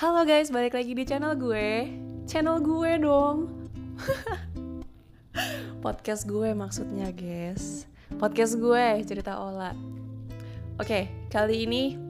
Halo 0.00 0.24
guys, 0.24 0.48
balik 0.48 0.72
lagi 0.72 0.96
di 0.96 1.04
channel 1.04 1.36
gue. 1.36 1.92
Channel 2.24 2.56
gue 2.64 3.04
dong. 3.04 3.68
Podcast 5.84 6.24
gue 6.24 6.56
maksudnya 6.56 7.12
guys. 7.12 7.84
Podcast 8.16 8.56
gue, 8.56 9.04
cerita 9.04 9.36
Ola. 9.36 9.76
Oke, 10.80 11.04
kali 11.28 11.68
ini 11.68 12.00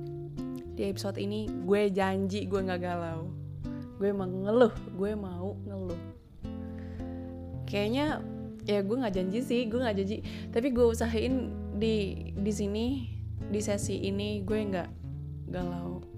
Di 0.79 0.87
episode 0.87 1.18
ini 1.18 1.50
gue 1.66 1.90
janji 1.90 2.46
gue 2.46 2.62
gak 2.62 2.79
galau. 2.79 3.26
Gue 3.99 4.15
emang 4.15 4.47
ngeluh, 4.47 4.71
gue 4.95 5.11
mau 5.19 5.59
ngeluh. 5.67 6.03
Kayaknya 7.67 8.22
ya 8.71 8.87
gue 8.87 8.97
nggak 9.03 9.15
janji 9.19 9.43
sih 9.43 9.67
gue 9.67 9.83
nggak 9.83 9.99
janji. 9.99 10.22
Tapi 10.54 10.71
gue 10.71 10.87
usahain 10.87 11.51
di 11.75 12.31
di 12.38 12.53
sini 12.54 13.11
di 13.51 13.59
sesi 13.59 14.07
ini 14.07 14.47
gue 14.47 14.59
nggak 14.63 14.88
galau 15.51 16.09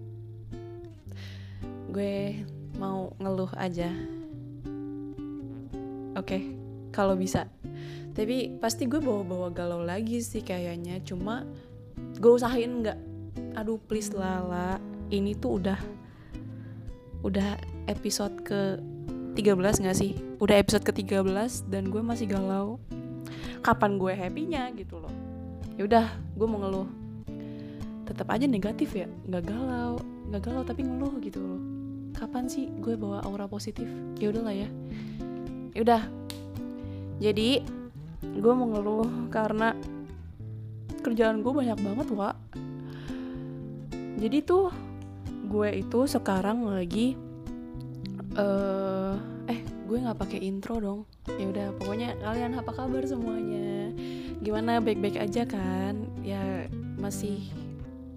gue 1.93 2.43
mau 2.80 3.12
ngeluh 3.21 3.53
aja 3.61 3.93
oke 6.16 6.25
okay, 6.25 6.57
kalau 6.90 7.14
bisa 7.14 7.46
tapi 8.12 8.57
pasti 8.61 8.89
gue 8.89 9.00
bawa-bawa 9.00 9.53
galau 9.53 9.80
lagi 9.85 10.21
sih 10.25 10.40
kayaknya 10.40 11.00
cuma 11.04 11.44
gue 12.16 12.32
usahain 12.32 12.82
nggak 12.82 12.99
aduh 13.57 13.80
please 13.89 14.13
lala 14.13 14.80
ini 15.13 15.36
tuh 15.36 15.61
udah 15.61 15.79
udah 17.22 17.54
episode 17.86 18.35
ke 18.43 18.80
13 19.32 19.88
gak 19.88 19.96
sih? 19.96 20.13
Udah 20.44 20.61
episode 20.61 20.85
ke-13 20.85 21.72
dan 21.72 21.88
gue 21.88 22.04
masih 22.04 22.29
galau. 22.29 22.77
Kapan 23.64 23.96
gue 23.96 24.13
happy-nya 24.13 24.68
gitu 24.77 25.00
loh. 25.00 25.13
Ya 25.80 25.88
udah, 25.88 26.07
gue 26.36 26.44
mau 26.44 26.61
ngeluh. 26.61 26.88
Tetap 28.04 28.29
aja 28.29 28.44
negatif 28.44 28.93
ya, 28.93 29.08
nggak 29.24 29.49
galau, 29.49 29.96
nggak 30.29 30.43
galau 30.44 30.63
tapi 30.68 30.85
ngeluh 30.85 31.16
gitu 31.24 31.40
loh. 31.40 31.61
Kapan 32.12 32.47
sih 32.47 32.69
gue 32.80 32.94
bawa 32.94 33.25
aura 33.27 33.48
positif? 33.48 33.89
Ya 34.20 34.30
udahlah 34.30 34.55
ya. 34.55 34.68
Ya 35.72 35.80
udah. 35.82 36.02
Jadi 37.18 37.64
gue 38.22 38.52
mau 38.55 38.68
ngeluh 38.70 39.28
karena 39.32 39.74
kerjaan 41.02 41.42
gue 41.42 41.52
banyak 41.52 41.78
banget, 41.80 42.08
Wak. 42.14 42.36
Jadi 44.22 44.38
tuh 44.46 44.70
gue 45.52 45.68
itu 45.84 46.00
sekarang 46.08 46.64
lagi 46.64 47.18
uh, 48.40 49.14
eh 49.50 49.60
gue 49.60 49.98
nggak 50.00 50.16
pakai 50.16 50.40
intro 50.40 50.80
dong 50.80 51.00
ya 51.28 51.44
udah 51.52 51.68
pokoknya 51.77 52.16
kalian 52.24 52.56
apa 52.56 52.72
kabar 52.72 53.05
semuanya 53.05 53.92
gimana 54.40 54.80
baik-baik 54.80 55.20
aja 55.20 55.44
kan 55.44 56.08
ya 56.24 56.66
masih 56.96 57.42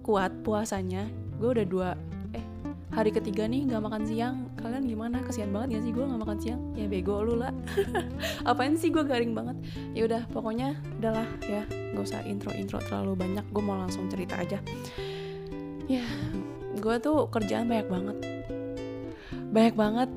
kuat 0.00 0.32
puasanya 0.40 1.06
gue 1.36 1.48
udah 1.60 1.66
dua 1.66 1.90
hari 2.96 3.12
ketiga 3.12 3.44
nih 3.44 3.68
nggak 3.68 3.82
makan 3.84 4.02
siang. 4.08 4.48
Kalian 4.56 4.88
gimana? 4.88 5.20
Kesian 5.20 5.52
banget 5.52 5.76
ya 5.76 5.80
sih? 5.84 5.92
Gue 5.92 6.08
nggak 6.08 6.22
makan 6.24 6.38
siang. 6.40 6.60
Ya 6.72 6.88
bego 6.88 7.20
lu 7.20 7.36
lah 7.36 7.52
apain 8.50 8.72
sih? 8.80 8.88
Gue 8.88 9.04
garing 9.04 9.36
banget. 9.36 9.60
Ya 9.92 10.08
udah 10.08 10.22
pokoknya 10.32 10.80
udahlah 10.96 11.28
ya. 11.44 11.68
Nggak 11.68 12.04
usah 12.08 12.24
intro 12.24 12.56
intro 12.56 12.80
terlalu 12.80 13.12
banyak. 13.20 13.44
Gue 13.52 13.60
mau 13.60 13.76
langsung 13.76 14.08
cerita 14.08 14.40
aja. 14.40 14.64
Ya 15.84 16.08
gue 16.80 16.96
tuh 17.04 17.28
kerjaan 17.28 17.68
banyak 17.68 17.88
banget. 17.92 18.16
Banyak 19.52 19.76
banget 19.76 20.10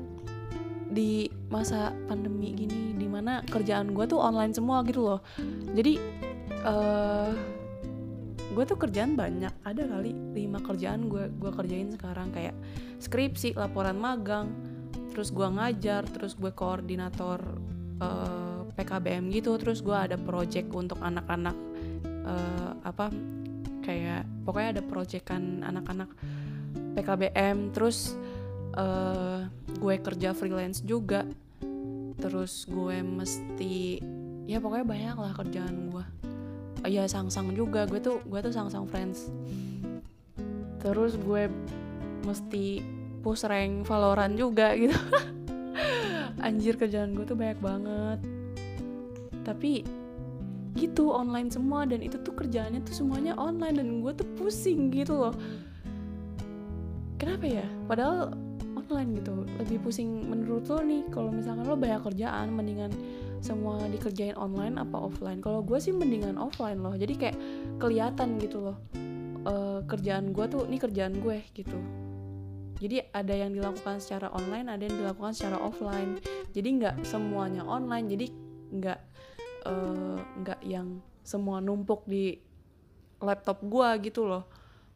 di 0.90 1.28
masa 1.52 1.92
pandemi 2.08 2.56
gini 2.56 2.96
di 2.96 3.06
mana 3.06 3.44
kerjaan 3.44 3.92
gue 3.92 4.08
tuh 4.08 4.24
online 4.24 4.56
semua 4.56 4.80
gitu 4.88 5.04
loh. 5.04 5.20
Jadi 5.76 6.00
uh, 6.64 7.59
gue 8.50 8.64
tuh 8.66 8.78
kerjaan 8.78 9.14
banyak 9.14 9.54
ada 9.62 9.82
kali 9.86 10.10
lima 10.34 10.58
kerjaan 10.58 11.06
gue 11.06 11.30
gue 11.30 11.52
kerjain 11.54 11.94
sekarang 11.94 12.34
kayak 12.34 12.54
skripsi 12.98 13.54
laporan 13.54 13.94
magang 13.94 14.50
terus 15.14 15.30
gue 15.30 15.46
ngajar 15.46 16.02
terus 16.10 16.34
gue 16.34 16.50
koordinator 16.50 17.38
uh, 18.02 18.66
eh, 18.66 18.74
PKBM 18.74 19.30
gitu 19.30 19.54
terus 19.58 19.82
gue 19.82 19.94
ada 19.94 20.18
project 20.18 20.70
untuk 20.74 20.98
anak-anak 20.98 21.54
uh, 22.26 22.74
apa 22.82 23.10
kayak 23.86 24.26
pokoknya 24.46 24.78
ada 24.78 24.82
proyekan 24.82 25.62
anak-anak 25.62 26.10
PKBM 26.94 27.70
terus 27.70 28.18
uh, 28.74 29.46
gue 29.78 29.94
kerja 30.02 30.34
freelance 30.34 30.82
juga 30.82 31.26
terus 32.18 32.66
gue 32.66 32.98
mesti 33.00 33.98
ya 34.50 34.58
pokoknya 34.58 34.86
banyak 34.86 35.16
lah 35.16 35.32
kerjaan 35.38 35.90
gue 35.90 36.04
ya 36.88 37.04
sang-sang 37.04 37.52
juga. 37.52 37.84
Gue 37.84 38.00
tuh 38.00 38.22
gue 38.24 38.40
tuh 38.40 38.52
sang-sang 38.52 38.86
friends. 38.88 39.28
Terus 40.80 41.18
gue 41.20 41.48
mesti 42.24 42.80
push 43.20 43.44
rank 43.44 43.84
Valorant 43.84 44.32
juga 44.36 44.72
gitu. 44.76 44.96
Anjir 46.46 46.80
kerjaan 46.80 47.12
gue 47.12 47.24
tuh 47.28 47.36
banyak 47.36 47.60
banget. 47.60 48.18
Tapi 49.44 49.84
gitu 50.78 51.12
online 51.12 51.52
semua. 51.52 51.84
Dan 51.84 52.00
itu 52.00 52.16
tuh 52.22 52.32
kerjaannya 52.32 52.80
tuh 52.86 52.96
semuanya 52.96 53.36
online. 53.36 53.76
Dan 53.76 54.00
gue 54.00 54.12
tuh 54.16 54.28
pusing 54.40 54.88
gitu 54.88 55.20
loh. 55.20 55.34
Kenapa 57.20 57.44
ya? 57.44 57.66
Padahal 57.84 58.32
online 58.78 59.20
gitu. 59.20 59.44
Lebih 59.60 59.78
pusing 59.84 60.08
menurut 60.32 60.64
lo 60.66 60.80
nih 60.80 61.04
kalau 61.12 61.28
misalkan 61.28 61.68
lo 61.68 61.76
banyak 61.76 62.00
kerjaan 62.00 62.56
mendingan 62.56 62.92
semua 63.40 63.80
dikerjain 63.88 64.36
online 64.36 64.76
apa 64.76 64.96
offline? 64.96 65.40
Kalau 65.40 65.64
gue 65.64 65.80
sih 65.80 65.92
mendingan 65.92 66.36
offline 66.36 66.80
loh. 66.80 66.94
Jadi 66.96 67.14
kayak 67.16 67.36
kelihatan 67.80 68.36
gitu 68.40 68.60
loh 68.60 68.76
uh, 69.46 69.80
kerjaan 69.86 70.32
gue 70.34 70.44
tuh 70.50 70.62
ini 70.68 70.76
kerjaan 70.80 71.14
gue 71.20 71.38
gitu. 71.54 71.78
Jadi 72.80 73.12
ada 73.12 73.34
yang 73.36 73.52
dilakukan 73.52 74.00
secara 74.00 74.32
online 74.32 74.72
ada 74.72 74.82
yang 74.88 74.96
dilakukan 74.96 75.36
secara 75.36 75.60
offline. 75.60 76.16
Jadi 76.52 76.68
nggak 76.80 76.96
semuanya 77.04 77.64
online 77.64 78.08
jadi 78.08 78.26
nggak 78.72 79.00
uh, 79.68 80.18
nggak 80.44 80.60
yang 80.64 81.00
semua 81.20 81.60
numpuk 81.60 82.08
di 82.08 82.40
laptop 83.20 83.60
gue 83.64 83.88
gitu 84.08 84.24
loh. 84.24 84.48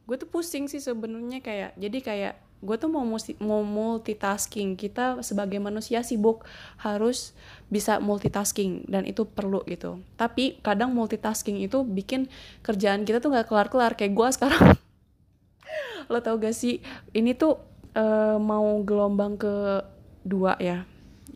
Gue 0.04 0.16
tuh 0.21 0.28
pusing 0.28 0.69
sih 0.69 0.81
sebenarnya 0.81 1.41
kayak 1.44 1.71
jadi 1.77 1.99
kayak 2.00 2.34
gue 2.65 2.77
tuh 2.81 2.89
mau 2.89 3.05
mau 3.45 3.63
multitasking. 3.63 4.75
Kita 4.81 5.21
sebagai 5.21 5.61
manusia 5.61 6.01
sibuk 6.01 6.49
harus 6.81 7.37
bisa 7.69 8.01
multitasking 8.01 8.89
dan 8.89 9.05
itu 9.05 9.29
perlu 9.29 9.61
gitu. 9.69 10.01
Tapi 10.17 10.59
kadang 10.65 10.97
multitasking 10.97 11.61
itu 11.61 11.85
bikin 11.85 12.33
kerjaan 12.65 13.05
kita 13.05 13.21
tuh 13.21 13.37
nggak 13.37 13.47
kelar 13.53 13.69
kelar 13.69 13.93
kayak 13.95 14.17
gue 14.17 14.29
sekarang. 14.33 14.65
Lo 16.11 16.25
tau 16.25 16.41
gak 16.41 16.57
sih? 16.57 16.81
Ini 17.13 17.37
tuh 17.37 17.61
uh, 17.97 18.41
mau 18.41 18.81
gelombang 18.81 19.37
ke 19.37 19.85
dua 20.25 20.57
ya 20.57 20.89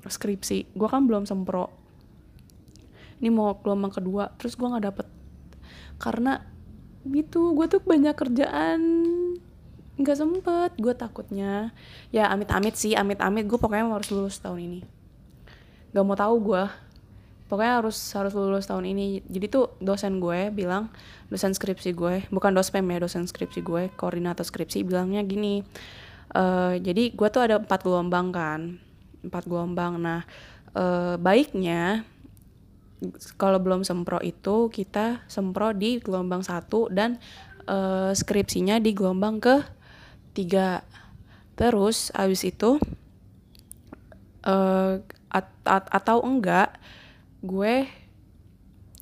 skripsi. 0.09 0.73
Gue 0.73 0.89
kan 0.89 1.05
belum 1.05 1.29
sempro. 1.29 1.69
Ini 3.21 3.29
mau 3.29 3.53
gelombang 3.61 3.93
kedua 3.93 4.33
terus 4.41 4.57
gue 4.57 4.65
nggak 4.65 4.85
dapet. 4.89 5.07
Karena 6.01 6.41
gitu 7.05 7.53
gue 7.53 7.67
tuh 7.69 7.81
banyak 7.85 8.15
kerjaan 8.17 8.81
nggak 9.99 10.17
sempet 10.17 10.71
gue 10.79 10.95
takutnya. 10.95 11.75
Ya 12.15 12.31
amit-amit 12.31 12.79
sih 12.79 12.95
amit-amit. 12.95 13.45
Gue 13.51 13.59
pokoknya 13.59 13.91
harus 13.91 14.09
lulus 14.15 14.39
tahun 14.39 14.63
ini. 14.63 14.81
Nggak 15.93 16.05
mau 16.07 16.17
tahu 16.17 16.37
gue 16.55 16.65
pokoknya 17.49 17.81
harus 17.81 17.97
harus 18.15 18.33
lulus 18.37 18.69
tahun 18.69 18.87
ini. 18.87 19.27
Jadi 19.27 19.47
tuh 19.51 19.75
dosen 19.83 20.23
gue 20.23 20.55
bilang 20.55 20.93
dosen 21.33 21.53
skripsi 21.57 21.97
gue 21.97 22.25
bukan 22.31 22.55
dospem 22.55 22.85
ya 22.89 23.05
dosen 23.05 23.25
skripsi 23.29 23.61
gue 23.61 23.93
koordinator 23.97 24.45
skripsi 24.45 24.81
bilangnya 24.81 25.21
gini 25.25 25.61
uh, 26.33 26.73
jadi 26.81 27.13
gue 27.13 27.29
tuh 27.29 27.43
ada 27.45 27.59
empat 27.59 27.81
gelombang 27.83 28.31
kan. 28.31 28.61
Empat 29.25 29.45
gelombang. 29.51 29.99
Nah 29.99 30.23
uh, 30.77 31.17
baiknya 31.19 32.07
kalau 33.39 33.63
belum 33.63 33.87
sempro 33.87 34.19
itu 34.23 34.69
kita 34.71 35.23
sempro 35.31 35.71
di 35.71 36.03
gelombang 36.03 36.43
satu 36.43 36.91
dan 36.91 37.17
uh, 37.71 38.11
skripsinya 38.11 38.83
di 38.83 38.91
gelombang 38.91 39.39
ke 39.39 39.78
tiga. 40.39 40.87
Terus 41.59 42.15
abis 42.15 42.47
itu 42.47 42.79
uh, 44.47 45.03
at 45.27 45.51
at 45.67 45.85
atau 45.91 46.23
enggak 46.23 46.79
gue 47.43 47.91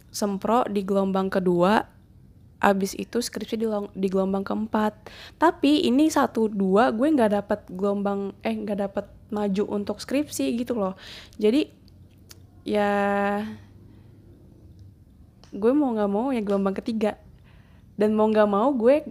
sempro 0.09 0.65
di 0.65 0.81
gelombang 0.81 1.29
kedua 1.29 1.85
abis 2.57 2.97
itu 2.97 3.21
skripsi 3.21 3.61
di, 3.61 3.69
di 3.93 4.09
gelombang 4.09 4.41
keempat. 4.41 4.97
Tapi 5.37 5.85
ini 5.85 6.09
satu 6.09 6.49
dua 6.49 6.89
gue 6.89 7.05
nggak 7.05 7.33
dapat 7.45 7.61
gelombang 7.69 8.33
eh 8.41 8.57
nggak 8.57 8.79
dapat 8.89 9.07
maju 9.29 9.65
untuk 9.77 10.01
skripsi 10.01 10.57
gitu 10.57 10.73
loh. 10.73 10.97
Jadi 11.37 11.69
ya 12.65 12.91
gue 15.53 15.73
mau 15.77 15.93
nggak 15.93 16.11
mau 16.11 16.33
ya 16.33 16.41
gelombang 16.41 16.75
ketiga. 16.81 17.21
Dan 17.97 18.17
mau 18.17 18.29
nggak 18.29 18.49
mau 18.49 18.73
gue 18.73 19.05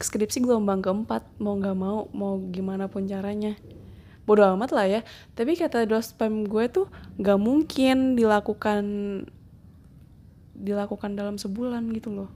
skripsi 0.00 0.44
gelombang 0.44 0.84
keempat 0.84 1.24
mau 1.40 1.56
nggak 1.56 1.76
mau 1.76 2.08
mau 2.12 2.36
gimana 2.52 2.88
pun 2.90 3.08
caranya. 3.08 3.56
Bodo 4.26 4.42
amat 4.58 4.70
lah 4.74 4.86
ya. 4.90 5.00
Tapi 5.38 5.54
kata 5.54 5.86
dospem 5.86 6.44
gue 6.44 6.66
tuh 6.68 6.86
nggak 7.16 7.38
mungkin 7.38 8.18
dilakukan 8.18 8.84
dilakukan 10.56 11.10
dalam 11.14 11.38
sebulan 11.38 11.86
gitu 11.94 12.10
loh. 12.12 12.30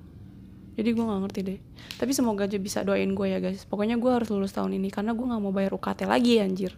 Jadi 0.79 0.97
gue 0.97 1.05
nggak 1.05 1.21
ngerti 1.29 1.41
deh. 1.45 1.59
Tapi 1.99 2.13
semoga 2.15 2.47
aja 2.47 2.57
bisa 2.57 2.81
doain 2.87 3.11
gue 3.13 3.27
ya 3.27 3.43
guys. 3.43 3.67
Pokoknya 3.67 4.01
gue 4.01 4.09
harus 4.09 4.31
lulus 4.33 4.55
tahun 4.55 4.81
ini 4.81 4.89
karena 4.89 5.13
gue 5.13 5.27
nggak 5.27 5.43
mau 5.43 5.53
bayar 5.53 5.77
UKT 5.77 6.09
lagi 6.09 6.41
anjir. 6.41 6.73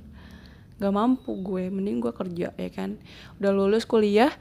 Gak 0.82 0.90
mampu 0.90 1.30
gue. 1.38 1.70
Mending 1.70 2.02
gue 2.02 2.10
kerja 2.10 2.50
ya 2.56 2.70
kan? 2.74 2.98
Udah 3.38 3.52
lulus 3.54 3.86
kuliah 3.86 4.32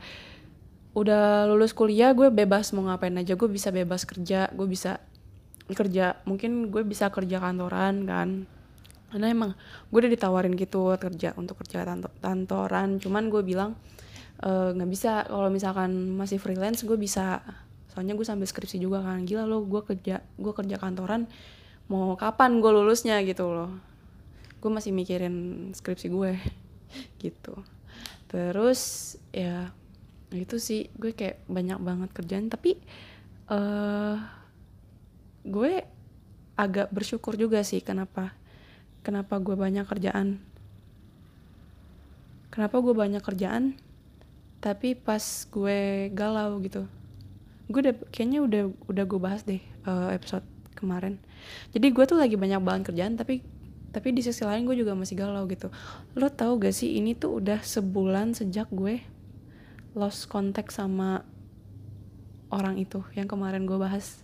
udah 0.92 1.48
lulus 1.48 1.72
kuliah 1.72 2.12
gue 2.12 2.28
bebas 2.34 2.74
mau 2.74 2.88
ngapain 2.88 3.14
aja. 3.20 3.38
Gue 3.38 3.52
bisa 3.52 3.70
bebas 3.70 4.08
kerja 4.08 4.50
gue 4.50 4.66
bisa 4.66 5.04
kerja 5.70 6.18
mungkin 6.26 6.74
gue 6.74 6.82
bisa 6.82 7.14
kerja 7.14 7.38
kantoran 7.38 8.06
kan. 8.10 8.30
Karena 9.12 9.28
emang 9.28 9.52
gue 9.92 10.00
udah 10.00 10.12
ditawarin 10.12 10.56
gitu 10.56 10.96
kerja 10.96 11.36
untuk 11.36 11.60
kerja 11.62 11.84
kantoran. 12.24 12.98
Cuman 12.98 13.28
gue 13.28 13.44
bilang 13.44 13.76
eh, 14.40 14.70
nggak 14.72 14.90
e, 14.90 14.92
bisa. 14.92 15.28
Kalau 15.28 15.52
misalkan 15.52 16.16
masih 16.16 16.40
freelance 16.40 16.88
gue 16.88 16.96
bisa. 16.96 17.44
Soalnya 17.92 18.16
gue 18.16 18.24
sambil 18.24 18.48
skripsi 18.48 18.80
juga 18.80 19.04
kan. 19.04 19.28
Gila 19.28 19.44
lo 19.44 19.68
gue 19.68 19.84
kerja 19.84 20.24
gue 20.24 20.54
kerja 20.56 20.76
kantoran 20.80 21.28
mau 21.92 22.16
kapan 22.16 22.64
gue 22.64 22.72
lulusnya? 22.72 23.20
Gitu 23.22 23.44
loh. 23.44 23.72
Gue 24.64 24.72
masih 24.72 24.96
mikirin 24.96 25.70
skripsi 25.76 26.08
gue 26.08 26.40
gitu. 27.24 27.60
Terus 28.32 29.16
ya 29.36 29.76
itu 30.32 30.56
sih. 30.56 30.88
Gue 30.96 31.12
kayak 31.12 31.44
banyak 31.52 31.84
banget 31.84 32.10
kerjaan. 32.16 32.48
Tapi 32.48 32.80
uh, 33.52 34.41
gue 35.42 35.86
agak 36.60 36.94
bersyukur 36.94 37.34
juga 37.40 37.66
sih 37.66 37.82
kenapa 37.82 38.38
kenapa 39.02 39.42
gue 39.42 39.58
banyak 39.58 39.86
kerjaan. 39.86 40.38
Kenapa 42.52 42.84
gue 42.84 42.94
banyak 42.94 43.24
kerjaan 43.24 43.80
tapi 44.62 44.94
pas 44.94 45.24
gue 45.50 46.12
galau 46.14 46.62
gitu. 46.62 46.86
Gue 47.72 47.90
udah 47.90 47.96
kayaknya 48.14 48.40
udah 48.46 48.64
udah 48.92 49.04
gue 49.08 49.20
bahas 49.20 49.42
deh 49.42 49.62
uh, 49.90 50.14
episode 50.14 50.46
kemarin. 50.78 51.18
Jadi 51.74 51.88
gue 51.90 52.04
tuh 52.06 52.20
lagi 52.20 52.38
banyak 52.38 52.62
banget 52.62 52.94
kerjaan 52.94 53.18
tapi 53.18 53.42
tapi 53.92 54.16
di 54.16 54.22
sisi 54.24 54.46
lain 54.46 54.64
gue 54.70 54.78
juga 54.78 54.94
masih 54.94 55.18
galau 55.18 55.50
gitu. 55.50 55.74
Lo 56.14 56.30
tau 56.30 56.56
gak 56.62 56.76
sih 56.76 57.02
ini 57.02 57.18
tuh 57.18 57.42
udah 57.42 57.66
sebulan 57.66 58.38
sejak 58.38 58.70
gue 58.70 59.02
lost 59.98 60.30
contact 60.32 60.72
sama 60.72 61.26
orang 62.52 62.80
itu 62.80 63.04
yang 63.16 63.28
kemarin 63.28 63.64
gue 63.64 63.76
bahas 63.80 64.24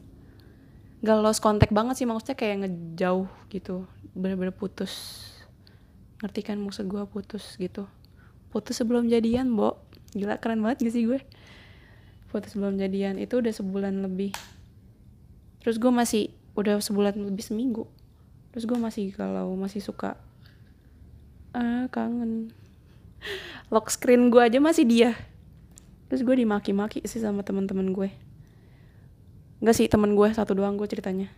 gak 1.05 1.21
lost 1.21 1.45
contact 1.45 1.69
banget 1.69 2.01
sih 2.01 2.07
maksudnya 2.09 2.37
kayak 2.37 2.65
ngejauh 2.65 3.29
gitu. 3.53 3.85
Bener-bener 4.17 4.53
putus. 4.53 5.25
Ngerti 6.25 6.41
kan 6.41 6.57
maksud 6.57 6.89
gue 6.89 7.03
putus 7.05 7.57
gitu. 7.61 7.85
Putus 8.49 8.81
sebelum 8.81 9.05
jadian 9.05 9.53
bo. 9.53 9.77
Gila 10.17 10.41
keren 10.41 10.65
banget 10.65 10.89
gak 10.89 10.93
sih 10.93 11.05
gue? 11.05 11.21
Putus 12.33 12.57
sebelum 12.57 12.81
jadian 12.81 13.21
itu 13.21 13.37
udah 13.37 13.53
sebulan 13.53 14.01
lebih. 14.01 14.33
Terus 15.61 15.77
gue 15.77 15.91
masih 15.93 16.33
udah 16.57 16.81
sebulan 16.81 17.13
lebih 17.21 17.45
seminggu. 17.45 17.85
Terus 18.49 18.65
gue 18.65 18.79
masih 18.79 19.13
kalau 19.13 19.53
masih 19.53 19.85
suka 19.85 20.17
ah 21.53 21.85
kangen. 21.93 22.49
Lock 23.69 23.93
screen 23.93 24.33
gue 24.33 24.41
aja 24.41 24.57
masih 24.57 24.89
dia. 24.89 25.11
Terus 26.09 26.25
gue 26.25 26.41
dimaki-maki 26.41 27.05
sih 27.05 27.21
sama 27.21 27.45
teman-teman 27.45 27.93
gue 27.93 28.09
Enggak 29.57 29.75
sih 29.75 29.89
temen 29.89 30.13
gue 30.13 30.27
satu 30.33 30.53
doang 30.53 30.77
gue 30.77 30.85
ceritanya. 30.85 31.33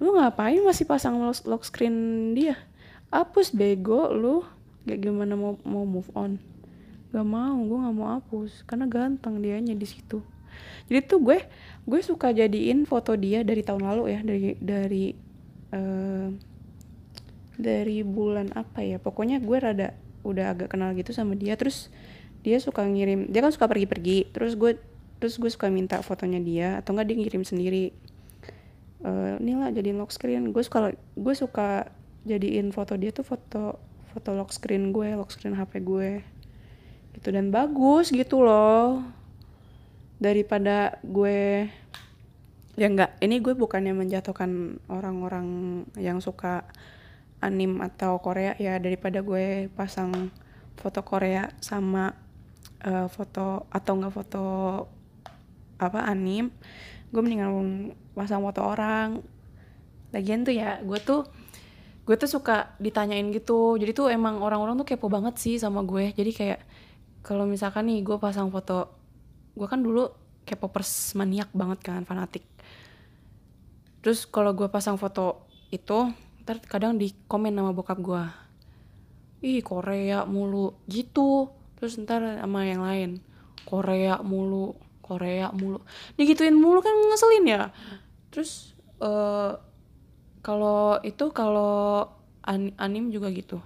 Lu 0.00 0.16
ngapain 0.16 0.58
masih 0.64 0.88
pasang 0.88 1.20
lock 1.22 1.62
screen 1.62 2.32
dia? 2.32 2.56
Hapus 3.12 3.52
bego 3.52 4.10
lu. 4.10 4.42
Gak 4.82 4.98
gimana 4.98 5.38
mau 5.38 5.54
mau 5.62 5.86
move 5.86 6.10
on? 6.16 6.40
Gak 7.12 7.28
mau 7.28 7.54
gue 7.60 7.78
gak 7.78 7.94
mau 7.94 8.08
hapus. 8.18 8.64
Karena 8.64 8.88
ganteng 8.88 9.38
dianya 9.38 9.76
di 9.76 9.86
situ. 9.86 10.24
Jadi 10.88 11.06
tuh 11.06 11.20
gue 11.20 11.38
gue 11.86 12.00
suka 12.02 12.32
jadiin 12.32 12.88
foto 12.88 13.14
dia 13.14 13.44
dari 13.44 13.62
tahun 13.62 13.84
lalu 13.84 14.16
ya. 14.16 14.20
Dari 14.24 14.50
dari 14.58 15.04
uh, 15.76 16.28
dari 17.60 18.00
bulan 18.02 18.48
apa 18.56 18.80
ya. 18.80 18.96
Pokoknya 18.96 19.38
gue 19.38 19.58
rada 19.60 19.88
udah 20.24 20.56
agak 20.56 20.72
kenal 20.72 20.96
gitu 20.96 21.12
sama 21.12 21.36
dia. 21.36 21.54
Terus 21.54 21.92
dia 22.42 22.58
suka 22.58 22.82
ngirim 22.82 23.30
dia 23.30 23.38
kan 23.44 23.52
suka 23.54 23.70
pergi-pergi. 23.70 24.34
Terus 24.34 24.58
gue 24.58 24.80
terus 25.22 25.38
gue 25.38 25.46
suka 25.46 25.70
minta 25.70 26.02
fotonya 26.02 26.42
dia 26.42 26.68
atau 26.82 26.98
enggak 26.98 27.14
dia 27.14 27.16
ngirim 27.22 27.46
sendiri. 27.46 27.94
Uh, 29.06 29.38
ini 29.38 29.54
lah 29.54 29.70
jadiin 29.70 30.02
lock 30.02 30.10
screen. 30.10 30.50
Gue 30.50 30.66
suka 30.66 30.90
gue 30.98 31.34
suka 31.38 31.94
jadiin 32.26 32.74
foto 32.74 32.98
dia 32.98 33.14
tuh 33.14 33.22
foto 33.22 33.78
foto 34.10 34.30
lock 34.34 34.50
screen 34.50 34.90
gue 34.90 35.14
lock 35.14 35.30
screen 35.30 35.54
hp 35.54 35.78
gue. 35.78 36.26
Gitu 37.14 37.28
dan 37.30 37.54
bagus 37.54 38.10
gitu 38.10 38.42
loh. 38.42 39.06
Daripada 40.18 40.98
gue 41.06 41.70
ya 42.74 42.90
enggak 42.90 43.14
ini 43.22 43.38
gue 43.38 43.54
bukannya 43.54 43.94
menjatuhkan 43.94 44.82
orang-orang 44.90 45.46
yang 45.94 46.18
suka 46.18 46.66
anim 47.38 47.78
atau 47.78 48.18
Korea 48.18 48.58
ya. 48.58 48.82
Daripada 48.82 49.22
gue 49.22 49.70
pasang 49.70 50.34
foto 50.74 51.06
Korea 51.06 51.46
sama 51.62 52.10
uh, 52.82 53.06
foto 53.06 53.70
atau 53.70 53.92
enggak 53.94 54.14
foto 54.18 54.44
apa 55.82 56.06
anim 56.06 56.54
gue 57.12 57.20
mendingan 57.20 57.92
pasang 58.16 58.40
foto 58.40 58.64
orang. 58.64 59.20
Lagian 60.12 60.44
tuh 60.44 60.54
ya 60.56 60.80
gue 60.80 60.98
tuh 61.00 61.28
gue 62.02 62.16
tuh 62.18 62.30
suka 62.30 62.74
ditanyain 62.80 63.28
gitu. 63.30 63.76
Jadi 63.76 63.92
tuh 63.92 64.08
emang 64.08 64.40
orang-orang 64.40 64.80
tuh 64.80 64.86
kepo 64.88 65.06
banget 65.12 65.36
sih 65.38 65.60
sama 65.60 65.84
gue. 65.84 66.10
Jadi 66.12 66.30
kayak 66.32 66.60
kalau 67.22 67.44
misalkan 67.46 67.86
nih 67.86 68.02
gue 68.02 68.16
pasang 68.18 68.50
foto 68.50 68.98
gue 69.52 69.68
kan 69.68 69.80
dulu 69.84 70.08
K-popers 70.42 71.14
maniak 71.14 71.54
banget 71.54 71.78
kan 71.86 72.02
fanatik. 72.02 72.42
Terus 74.02 74.26
kalau 74.26 74.50
gue 74.58 74.66
pasang 74.66 74.98
foto 74.98 75.46
itu 75.70 76.10
ntar 76.42 76.58
kadang 76.66 76.98
di 76.98 77.14
komen 77.30 77.54
nama 77.54 77.70
bokap 77.70 78.02
gue 78.02 78.24
ih 79.42 79.62
Korea 79.62 80.26
mulu 80.26 80.74
gitu. 80.90 81.54
Terus 81.78 81.98
ntar 82.02 82.42
sama 82.42 82.66
yang 82.66 82.82
lain 82.82 83.10
Korea 83.62 84.18
mulu 84.22 84.74
Korea 85.12 85.52
mulu. 85.52 85.84
Digituin 86.16 86.56
mulu 86.56 86.80
kan 86.80 86.96
ngeselin 87.12 87.44
ya. 87.44 87.62
Terus 88.32 88.72
uh, 89.04 89.60
kalau 90.40 90.96
itu 91.04 91.28
kalau 91.36 92.08
an 92.42 92.72
anim 92.80 93.12
juga 93.12 93.28
gitu. 93.28 93.60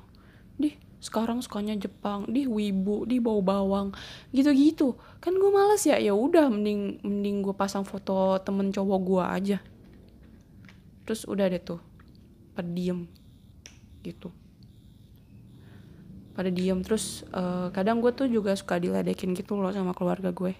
Di 0.59 0.75
sekarang 0.99 1.39
sukanya 1.39 1.79
Jepang 1.79 2.27
di 2.27 2.51
wibu 2.51 3.07
di 3.07 3.23
bau 3.23 3.39
bawang 3.39 3.95
gitu-gitu. 4.35 4.99
Kan 5.23 5.39
gue 5.39 5.51
males 5.55 5.87
ya 5.87 6.03
ya 6.03 6.13
udah 6.13 6.51
mending 6.51 6.99
mending 7.07 7.47
gue 7.47 7.55
pasang 7.55 7.87
foto 7.87 8.43
temen 8.43 8.75
cowok 8.75 9.01
gue 9.07 9.25
aja. 9.25 9.59
Terus 11.07 11.23
udah 11.31 11.47
deh 11.47 11.63
tuh 11.63 11.81
pada 12.59 12.67
diem 12.67 13.07
gitu. 14.03 14.35
Pada 16.37 16.53
diem 16.53 16.83
terus 16.85 17.25
uh, 17.33 17.73
kadang 17.73 18.05
gue 18.05 18.13
tuh 18.13 18.29
juga 18.29 18.53
suka 18.53 18.77
diledekin 18.77 19.33
gitu 19.33 19.57
loh 19.57 19.73
sama 19.73 19.97
keluarga 19.97 20.35
gue 20.35 20.53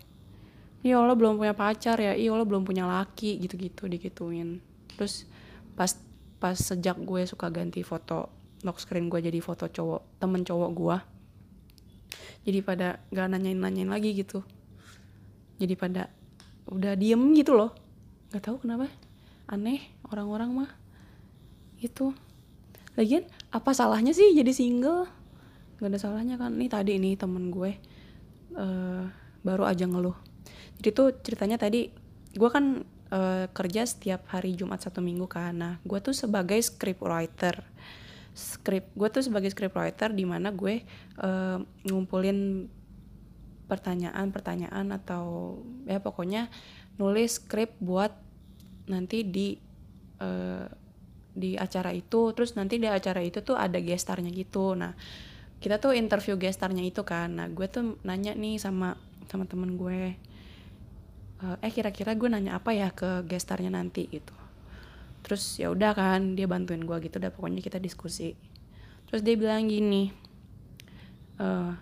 iya 0.87 1.03
lo 1.03 1.19
belum 1.19 1.43
punya 1.43 1.51
pacar 1.59 1.99
ya 1.99 2.15
iya 2.15 2.31
lo 2.31 2.47
belum 2.47 2.63
punya 2.63 2.87
laki 2.87 3.43
gitu-gitu 3.43 3.91
digituin. 3.91 4.63
Terus 4.95 5.27
pas 5.75 5.91
pas 6.39 6.55
sejak 6.55 6.95
gue 7.03 7.27
suka 7.27 7.51
ganti 7.51 7.83
foto 7.83 8.31
lock 8.63 8.79
screen 8.79 9.11
gue 9.11 9.19
jadi 9.19 9.43
foto 9.43 9.67
cowok 9.67 10.23
temen 10.23 10.47
cowok 10.47 10.71
gue 10.73 10.97
jadi 12.47 12.63
pada 12.63 13.03
gak 13.11 13.27
nanyain 13.35 13.59
nanyain 13.59 13.91
lagi 13.91 14.15
gitu. 14.15 14.47
Jadi 15.59 15.75
pada 15.75 16.07
udah 16.71 16.95
diem 16.95 17.35
gitu 17.35 17.59
loh. 17.59 17.75
Nggak 18.31 18.43
tahu 18.47 18.57
kenapa 18.63 18.87
aneh 19.51 19.83
orang-orang 20.07 20.51
mah 20.63 20.71
itu 21.83 22.15
lagian 22.95 23.27
apa 23.51 23.75
salahnya 23.75 24.15
sih 24.15 24.31
jadi 24.31 24.55
single? 24.55 25.11
Nggak 25.83 25.91
ada 25.91 25.99
salahnya 25.99 26.39
kan. 26.39 26.55
Nih 26.55 26.71
tadi 26.71 27.03
nih 27.03 27.19
temen 27.19 27.51
gue 27.51 27.75
uh, 28.55 29.03
baru 29.43 29.67
aja 29.67 29.83
ngeluh 29.91 30.15
jadi 30.81 30.91
tuh 30.93 31.09
ceritanya 31.25 31.57
tadi 31.57 31.89
gue 32.37 32.51
kan 32.53 32.85
uh, 33.11 33.47
kerja 33.51 33.87
setiap 33.89 34.29
hari 34.31 34.55
Jumat 34.59 34.83
satu 34.83 35.01
minggu 35.01 35.27
kan. 35.29 35.57
Nah 35.57 35.75
gue 35.83 35.99
tuh 36.03 36.13
sebagai 36.13 36.59
script 36.61 37.03
writer. 37.03 37.65
Script 38.37 38.93
gue 38.93 39.09
tuh 39.09 39.25
sebagai 39.25 39.49
script 39.49 39.77
writer 39.77 40.13
di 40.13 40.29
mana 40.29 40.53
gue 40.53 40.85
uh, 41.23 41.59
ngumpulin 41.89 42.69
pertanyaan-pertanyaan 43.67 44.95
atau 44.95 45.59
ya 45.89 45.99
pokoknya 45.99 46.47
nulis 47.03 47.43
script 47.43 47.75
buat 47.83 48.15
nanti 48.87 49.27
di 49.27 49.57
uh, 50.21 50.69
di 51.33 51.57
acara 51.57 51.93
itu. 51.97 52.37
Terus 52.37 52.55
nanti 52.57 52.77
di 52.77 52.89
acara 52.89 53.25
itu 53.25 53.41
tuh 53.41 53.57
ada 53.57 53.81
gestarnya 53.81 54.29
gitu. 54.29 54.77
Nah 54.77 54.93
kita 55.57 55.81
tuh 55.81 55.97
interview 55.97 56.37
gestarnya 56.37 56.85
itu 56.85 57.01
kan. 57.01 57.33
Nah 57.41 57.49
gue 57.49 57.65
tuh 57.65 57.97
nanya 58.05 58.37
nih 58.37 58.61
sama 58.61 59.01
sama 59.27 59.49
temen 59.49 59.75
gue 59.75 60.15
eh 61.61 61.73
kira-kira 61.73 62.17
gue 62.17 62.29
nanya 62.33 62.57
apa 62.57 62.73
ya 62.73 62.89
ke 62.93 63.25
gestarnya 63.29 63.69
nanti? 63.69 64.09
gitu. 64.09 64.33
Terus 65.27 65.59
ya 65.59 65.75
udah 65.75 65.91
kan 65.91 66.39
dia 66.39 66.47
bantuin 66.47 66.87
gue 66.87 66.97
gitu 67.03 67.19
udah 67.19 67.35
pokoknya 67.35 67.59
kita 67.59 67.83
diskusi. 67.83 68.39
Terus 69.11 69.27
dia 69.27 69.35
bilang 69.35 69.67
gini 69.67 70.15
uh, 71.43 71.75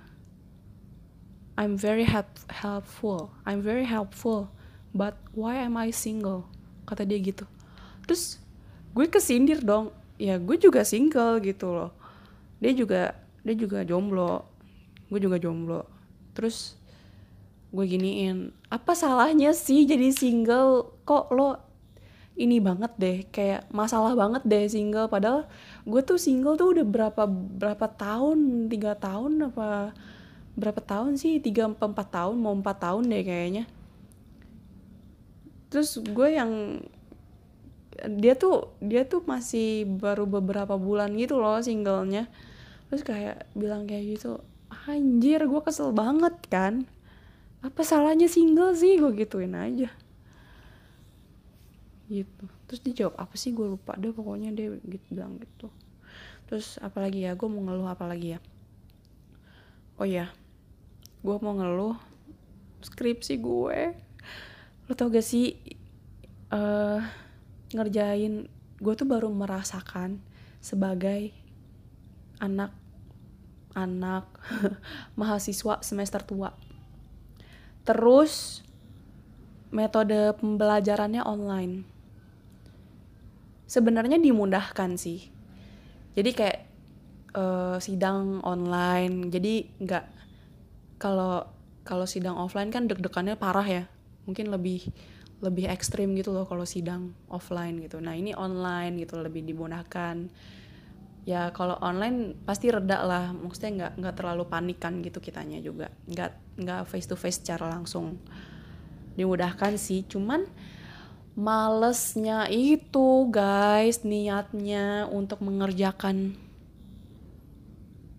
I'm 1.54 1.76
very 1.76 2.08
help 2.08 2.28
helpful 2.50 3.37
I'm 3.44 3.61
very 3.61 3.84
helpful 3.84 4.49
but 4.96 5.20
why 5.37 5.61
am 5.61 5.76
I 5.76 5.92
single? 5.92 6.49
Kata 6.88 7.04
dia 7.04 7.20
gitu. 7.20 7.44
Terus 8.08 8.40
gue 8.96 9.06
kesindir 9.12 9.61
dong. 9.61 9.92
Ya 10.16 10.40
gue 10.40 10.56
juga 10.56 10.80
single 10.80 11.44
gitu 11.44 11.68
loh. 11.68 11.92
Dia 12.64 12.73
juga 12.73 13.12
dia 13.44 13.54
juga 13.56 13.84
jomblo. 13.84 14.49
Gue 15.12 15.20
juga 15.20 15.37
jomblo. 15.37 15.84
Terus 16.32 16.80
gue 17.75 17.87
giniin 17.90 18.54
apa 18.71 18.95
salahnya 18.95 19.50
sih 19.50 19.83
jadi 19.83 20.14
single? 20.14 20.95
Kok 21.02 21.35
lo 21.35 21.59
ini 22.38 22.59
banget 22.59 22.93
deh 22.99 23.19
kayak 23.31 23.66
masalah 23.75 24.14
banget 24.14 24.43
deh 24.47 24.66
single. 24.71 25.11
Padahal 25.11 25.50
gue 25.83 26.00
tuh 26.07 26.19
single 26.19 26.54
tuh 26.54 26.78
udah 26.78 26.87
berapa 26.87 27.23
berapa 27.31 27.87
tahun? 27.99 28.71
Tiga 28.71 28.95
tahun 28.95 29.50
apa 29.50 29.90
berapa 30.54 30.81
tahun 30.81 31.19
sih? 31.19 31.43
Tiga 31.43 31.66
empat 31.66 32.09
tahun 32.14 32.38
mau 32.38 32.54
empat 32.54 32.78
tahun 32.78 33.11
deh 33.11 33.23
kayaknya. 33.26 33.64
Terus 35.75 35.99
gue 35.99 36.28
yang 36.31 36.78
dia 38.19 38.35
tuh 38.38 38.75
dia 38.78 39.07
tuh 39.07 39.23
masih 39.26 39.87
baru 39.87 40.26
beberapa 40.26 40.78
bulan 40.78 41.11
gitu 41.19 41.43
loh 41.43 41.59
singlenya. 41.59 42.31
Terus 42.90 43.02
kayak 43.02 43.50
bilang 43.59 43.90
kayak 43.90 44.19
gitu 44.19 44.38
anjir 44.90 45.38
gue 45.47 45.61
kesel 45.62 45.95
banget 45.95 46.35
kan 46.50 46.87
apa 47.64 47.80
salahnya 47.80 48.28
single 48.28 48.76
sih? 48.76 49.00
Gue 49.00 49.16
gituin 49.16 49.56
aja. 49.56 49.88
Gitu. 52.12 52.44
Terus 52.68 52.80
dia 52.85 52.94
jawab 53.04 53.16
apa 53.16 53.35
sih? 53.40 53.56
Gue 53.56 53.73
lupa 53.73 53.97
deh 53.97 54.12
pokoknya 54.12 54.52
dia 54.52 54.76
gitu 54.85 55.06
bilang 55.09 55.40
gitu. 55.40 55.73
Terus 56.44 56.76
apalagi 56.85 57.25
ya? 57.25 57.33
Gue 57.33 57.49
mau 57.49 57.64
ngeluh 57.64 57.88
apalagi 57.88 58.37
ya? 58.37 58.40
Oh 59.97 60.04
ya 60.04 60.28
gue 61.25 61.37
mau 61.40 61.56
ngeluh 61.56 61.97
skripsi 62.85 63.40
gue. 63.40 63.97
Lo 64.85 64.92
tau 64.92 65.09
gak 65.09 65.25
sih 65.25 65.56
uh, 66.52 67.00
ngerjain 67.73 68.44
gue 68.76 68.94
tuh 68.94 69.09
baru 69.09 69.33
merasakan 69.33 70.21
sebagai 70.61 71.33
anak 72.44 72.76
anak 73.73 74.28
mahasiswa 75.18 75.80
semester 75.80 76.21
tua 76.21 76.52
terus 77.85 78.64
metode 79.75 80.33
pembelajarannya 80.41 81.21
online. 81.25 81.85
Sebenarnya 83.69 84.17
dimudahkan 84.17 84.97
sih. 84.97 85.29
Jadi 86.14 86.31
kayak 86.31 86.59
uh, 87.35 87.76
sidang 87.83 88.41
online. 88.47 89.29
Jadi 89.29 89.69
nggak 89.83 90.05
kalau 91.03 91.45
kalau 91.85 92.07
sidang 92.09 92.38
offline 92.38 92.71
kan 92.73 92.88
deg-degannya 92.88 93.37
parah 93.37 93.67
ya. 93.67 93.85
Mungkin 94.25 94.49
lebih 94.49 94.88
lebih 95.45 95.69
ekstrim 95.69 96.17
gitu 96.17 96.33
loh 96.33 96.49
kalau 96.49 96.64
sidang 96.64 97.12
offline 97.29 97.83
gitu. 97.83 98.00
Nah 98.00 98.17
ini 98.17 98.33
online 98.33 99.05
gitu 99.05 99.21
lebih 99.21 99.45
dimudahkan 99.45 100.33
ya 101.25 101.50
kalau 101.57 101.81
online 101.81 102.37
pasti 102.45 102.69
reda 102.69 103.00
lah. 103.04 103.33
Maksudnya 103.33 103.73
nggak 103.73 103.93
nggak 104.00 104.14
terlalu 104.16 104.45
panikan 104.49 105.00
gitu 105.00 105.19
kitanya 105.19 105.59
juga. 105.61 105.90
Nggak 106.09 106.31
nggak 106.61 106.81
face 106.88 107.09
to 107.09 107.16
face 107.16 107.40
secara 107.40 107.73
langsung. 107.73 108.21
Dimudahkan 109.16 109.81
sih 109.81 110.04
cuman 110.04 110.45
malesnya 111.35 112.47
itu 112.47 113.26
guys 113.26 114.07
niatnya 114.07 115.11
untuk 115.11 115.43
mengerjakan 115.43 116.38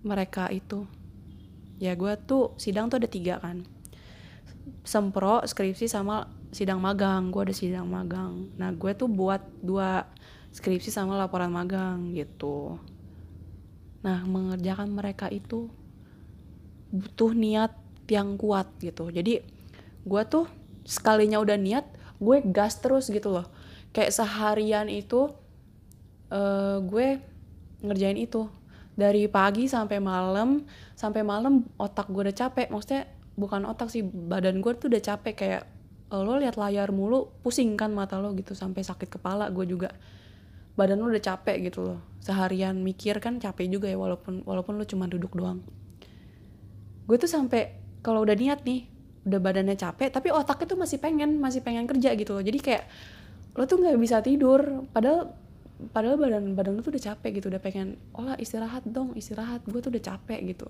mereka 0.03 0.51
itu. 0.51 0.83
Ya 1.79 1.95
gue 1.95 2.13
tuh 2.25 2.57
sidang 2.57 2.89
tuh 2.89 2.99
ada 2.99 3.09
tiga 3.09 3.37
kan. 3.39 3.63
Sempro 4.85 5.45
skripsi 5.45 5.85
sama 5.85 6.29
sidang 6.49 6.81
magang. 6.81 7.29
Gue 7.29 7.49
ada 7.49 7.55
sidang 7.55 7.85
magang. 7.85 8.49
Nah 8.57 8.73
gue 8.73 8.91
tuh 8.97 9.11
buat 9.11 9.45
dua 9.61 10.09
skripsi 10.55 10.87
sama 10.87 11.19
laporan 11.19 11.51
magang 11.51 12.15
gitu 12.15 12.79
nah 14.05 14.21
mengerjakan 14.21 14.93
mereka 14.93 15.25
itu 15.33 15.65
butuh 16.93 17.33
niat 17.33 17.73
yang 18.05 18.37
kuat 18.37 18.69
gitu. 18.77 19.09
Jadi 19.09 19.41
gue 20.05 20.21
tuh 20.29 20.45
sekalinya 20.85 21.41
udah 21.41 21.57
niat 21.57 21.85
gue 22.21 22.37
gas 22.53 22.77
terus 22.77 23.09
gitu 23.09 23.33
loh. 23.33 23.49
Kayak 23.89 24.13
seharian 24.13 24.85
itu 24.93 25.33
uh, 26.29 26.77
gue 26.85 27.17
ngerjain 27.81 28.21
itu. 28.21 28.45
Dari 28.95 29.27
pagi 29.27 29.67
sampai 29.67 29.99
malam 29.99 30.63
sampai 30.95 31.25
malam 31.25 31.65
otak 31.75 32.07
gue 32.13 32.29
udah 32.29 32.37
capek. 32.37 32.69
Maksudnya 32.69 33.09
bukan 33.35 33.67
otak 33.67 33.91
sih 33.91 34.05
badan 34.05 34.61
gue 34.61 34.71
tuh 34.77 34.87
udah 34.87 35.01
capek. 35.01 35.33
Kayak 35.33 35.63
lo 36.13 36.37
lihat 36.37 36.55
layar 36.55 36.93
mulu 36.93 37.33
pusing 37.41 37.73
kan 37.75 37.89
mata 37.91 38.21
lo 38.21 38.31
gitu. 38.37 38.53
Sampai 38.53 38.85
sakit 38.85 39.09
kepala 39.09 39.49
gue 39.49 39.65
juga 39.65 39.89
badan 40.75 40.99
lo 40.99 41.07
udah 41.07 41.23
capek 41.23 41.71
gitu 41.71 41.79
loh. 41.81 41.99
Seharian 42.19 42.75
mikir 42.83 43.17
kan 43.23 43.39
capek 43.39 43.71
juga 43.71 43.87
ya 43.87 43.95
walaupun 43.95 44.43
walaupun 44.43 44.75
lo 44.75 44.83
cuma 44.83 45.07
duduk 45.07 45.33
doang. 45.35 45.63
Gue 47.07 47.15
tuh 47.15 47.31
sampai 47.31 47.79
kalau 48.03 48.27
udah 48.27 48.35
niat 48.35 48.67
nih 48.67 48.91
udah 49.25 49.41
badannya 49.41 49.73
capek 49.73 50.13
tapi 50.13 50.29
otaknya 50.29 50.69
tuh 50.69 50.77
masih 50.77 51.01
pengen 51.01 51.39
masih 51.39 51.63
pengen 51.63 51.87
kerja 51.87 52.13
gitu 52.13 52.35
loh. 52.35 52.43
Jadi 52.43 52.59
kayak 52.59 52.83
lo 53.55 53.63
tuh 53.65 53.79
nggak 53.79 53.97
bisa 53.97 54.19
tidur. 54.19 54.85
Padahal 54.91 55.31
padahal 55.91 56.19
badan 56.19 56.43
badan 56.55 56.71
lo 56.75 56.81
tuh 56.83 56.95
udah 56.95 57.03
capek 57.15 57.39
gitu 57.39 57.51
udah 57.51 57.59
pengen 57.59 57.99
olah 58.15 58.39
istirahat 58.39 58.87
dong 58.87 59.11
istirahat 59.15 59.63
gue 59.63 59.79
tuh 59.79 59.91
udah 59.95 60.03
capek 60.03 60.39
gitu. 60.51 60.67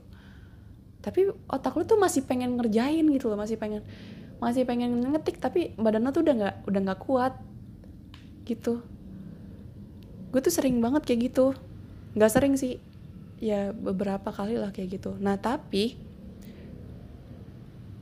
Tapi 1.01 1.29
otak 1.49 1.73
lo 1.77 1.83
tuh 1.85 1.97
masih 1.97 2.25
pengen 2.25 2.57
ngerjain 2.61 3.05
gitu 3.09 3.29
loh 3.29 3.37
masih 3.37 3.57
pengen 3.57 3.81
masih 4.37 4.67
pengen 4.67 5.01
ngetik 5.15 5.41
tapi 5.41 5.73
badan 5.79 6.05
lo 6.05 6.11
tuh 6.13 6.21
udah 6.21 6.35
nggak 6.35 6.55
udah 6.67 6.79
nggak 6.89 6.99
kuat 7.01 7.33
gitu 8.45 8.83
gue 10.35 10.43
tuh 10.43 10.51
sering 10.51 10.83
banget 10.83 11.07
kayak 11.07 11.31
gitu. 11.31 11.55
Nggak 12.19 12.31
sering 12.35 12.59
sih. 12.59 12.83
Ya 13.39 13.71
beberapa 13.71 14.35
kali 14.35 14.59
lah 14.59 14.75
kayak 14.75 14.99
gitu. 14.99 15.15
Nah 15.15 15.39
tapi 15.39 15.95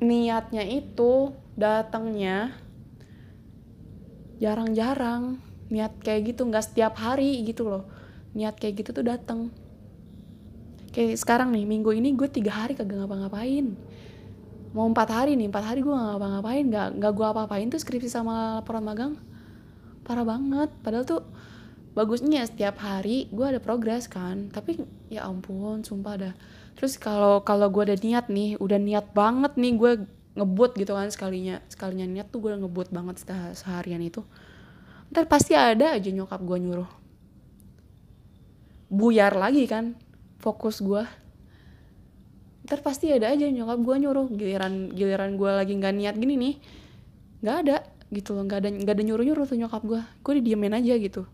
niatnya 0.02 0.66
itu 0.66 1.30
datangnya 1.54 2.58
jarang-jarang. 4.42 5.38
Niat 5.70 5.94
kayak 6.02 6.34
gitu 6.34 6.50
nggak 6.50 6.74
setiap 6.74 6.98
hari 6.98 7.38
gitu 7.46 7.70
loh. 7.70 7.86
Niat 8.34 8.58
kayak 8.58 8.82
gitu 8.82 8.98
tuh 8.98 9.06
datang. 9.06 9.54
Kayak 10.90 11.22
sekarang 11.22 11.54
nih 11.54 11.70
minggu 11.70 11.94
ini 11.94 12.18
gue 12.18 12.25
tiga 12.34 12.66
hari 12.66 12.74
kagak 12.74 12.98
ngapa-ngapain. 12.98 13.78
Mau 14.74 14.90
empat 14.90 15.10
hari 15.13 15.38
nih 15.38 15.54
empat 15.54 15.70
hari 15.70 15.86
gue 15.86 15.94
nggak 15.94 16.18
ngapa-ngapain. 16.18 16.66
Nggak 16.66 16.88
nggak 16.98 17.13
gue 17.13 17.28
apa-apain 17.30 17.70
tuh 17.70 17.78
skripsi 17.78 18.10
sama 18.10 18.58
laporan 18.58 18.82
magang. 18.82 19.13
Parah 20.02 20.25
banget. 20.25 20.74
Padahal 20.82 21.06
tuh 21.06 21.22
bagusnya 21.94 22.46
setiap 22.46 22.82
hari 22.82 23.30
gue 23.30 23.46
ada 23.46 23.62
progres 23.62 24.10
kan. 24.10 24.50
Tapi 24.50 24.82
ya 25.14 25.30
ampun 25.30 25.86
sumpah 25.86 26.16
dah. 26.18 26.34
Terus 26.78 26.98
kalau 26.98 27.46
kalau 27.46 27.70
gue 27.70 27.94
ada 27.94 27.98
niat 27.98 28.28
nih 28.30 28.58
udah 28.58 28.80
niat 28.82 29.14
banget 29.14 29.54
nih 29.58 29.74
gue 29.78 29.92
ngebut 30.34 30.74
gitu 30.82 30.98
kan 30.98 31.14
sekalinya 31.14 31.62
sekalinya 31.70 32.10
niat 32.10 32.28
tuh 32.34 32.42
gue 32.42 32.58
ngebut 32.58 32.90
banget 32.90 33.22
seharian 33.54 34.02
itu 34.02 34.26
ntar 35.14 35.30
pasti 35.30 35.54
ada 35.54 35.94
aja 35.94 36.10
nyokap 36.10 36.42
gue 36.42 36.58
nyuruh. 36.58 36.90
Buyar 38.90 39.38
lagi 39.38 39.70
kan 39.70 39.94
fokus 40.42 40.82
gue 40.82 41.06
ntar 42.64 42.80
pasti 42.82 43.14
ada 43.14 43.30
aja 43.30 43.46
nyokap 43.46 43.80
gue 43.86 43.96
nyuruh 44.02 44.28
giliran 44.34 44.90
giliran 44.96 45.38
gue 45.38 45.52
lagi 45.52 45.74
nggak 45.78 45.94
niat 45.94 46.16
gini 46.18 46.36
nih 46.40 46.56
nggak 47.44 47.58
ada 47.68 47.78
gitu 48.10 48.34
loh 48.34 48.48
nggak 48.48 48.60
ada 48.64 48.70
nggak 48.72 48.94
ada 48.96 49.04
nyuruh 49.04 49.26
nyuruh 49.28 49.46
tuh 49.46 49.58
nyokap 49.60 49.84
gue 49.84 50.02
gue 50.02 50.34
didiemin 50.40 50.74
aja 50.80 50.96
gitu 50.96 51.28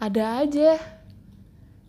ada 0.00 0.40
aja. 0.40 0.80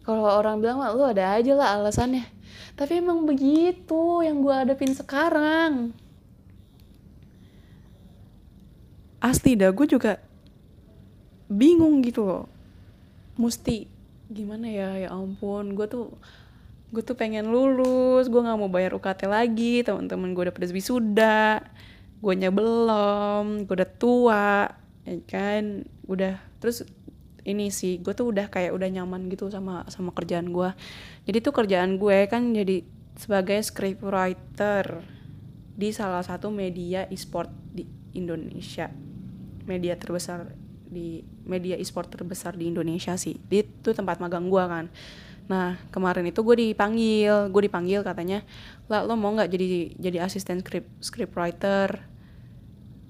Kalau 0.04 0.28
orang 0.28 0.60
bilang 0.60 0.84
mah 0.84 0.92
lu 0.92 1.08
ada 1.08 1.40
aja 1.40 1.56
lah 1.56 1.80
alasannya. 1.80 2.28
Tapi 2.76 3.00
emang 3.00 3.24
begitu 3.24 4.20
yang 4.20 4.44
gue 4.44 4.52
hadapin 4.52 4.92
sekarang. 4.92 5.96
Asli 9.24 9.56
dah 9.56 9.72
gue 9.72 9.88
juga 9.88 10.20
bingung 11.48 12.04
gitu 12.04 12.28
loh. 12.28 12.46
Mesti 13.40 13.88
gimana 14.28 14.68
ya? 14.68 15.08
Ya 15.08 15.10
ampun 15.16 15.72
gue 15.78 15.88
tuh 15.88 16.12
gue 16.92 17.00
tuh 17.00 17.16
pengen 17.16 17.48
lulus 17.48 18.28
gue 18.28 18.42
nggak 18.44 18.60
mau 18.60 18.68
bayar 18.68 18.92
UKT 19.00 19.24
lagi 19.24 19.80
teman-teman 19.88 20.36
gue 20.36 20.52
udah 20.52 20.56
pada 20.56 20.68
wisuda 20.76 21.64
gue 22.20 22.34
nya 22.36 22.52
belum 22.52 23.64
gue 23.64 23.76
udah 23.80 23.92
tua 23.96 24.68
ya 25.08 25.16
kan? 25.30 25.88
Udah 26.10 26.42
terus 26.60 26.84
ini 27.46 27.74
sih 27.74 27.98
gue 28.00 28.14
tuh 28.14 28.30
udah 28.30 28.48
kayak 28.54 28.74
udah 28.74 28.90
nyaman 28.90 29.30
gitu 29.30 29.50
sama 29.50 29.86
sama 29.90 30.14
kerjaan 30.14 30.54
gue 30.54 30.70
jadi 31.26 31.38
tuh 31.42 31.54
kerjaan 31.54 31.98
gue 31.98 32.30
kan 32.30 32.54
jadi 32.54 32.86
sebagai 33.18 33.60
script 33.62 34.02
writer 34.02 35.04
di 35.76 35.90
salah 35.90 36.22
satu 36.22 36.54
media 36.54 37.08
e-sport 37.10 37.50
di 37.74 37.88
Indonesia. 38.14 38.92
Media 39.66 39.96
terbesar 39.96 40.52
di 40.92 41.24
media 41.48 41.80
e-sport 41.80 42.12
terbesar 42.12 42.54
di 42.60 42.68
Indonesia 42.70 43.16
sih. 43.16 43.40
Itu 43.50 43.96
tempat 43.96 44.20
magang 44.20 44.52
gue 44.52 44.64
kan. 44.68 44.86
Nah 45.50 45.80
kemarin 45.90 46.28
itu 46.28 46.44
gue 46.46 46.70
dipanggil, 46.70 47.50
gue 47.50 47.62
dipanggil 47.66 48.06
katanya, 48.06 48.46
lah 48.88 49.04
lo 49.04 49.18
mau 49.18 49.34
nggak 49.34 49.50
jadi 49.52 49.68
jadi 49.98 50.18
asisten 50.24 50.62
script 51.02 51.34
writer 51.34 52.06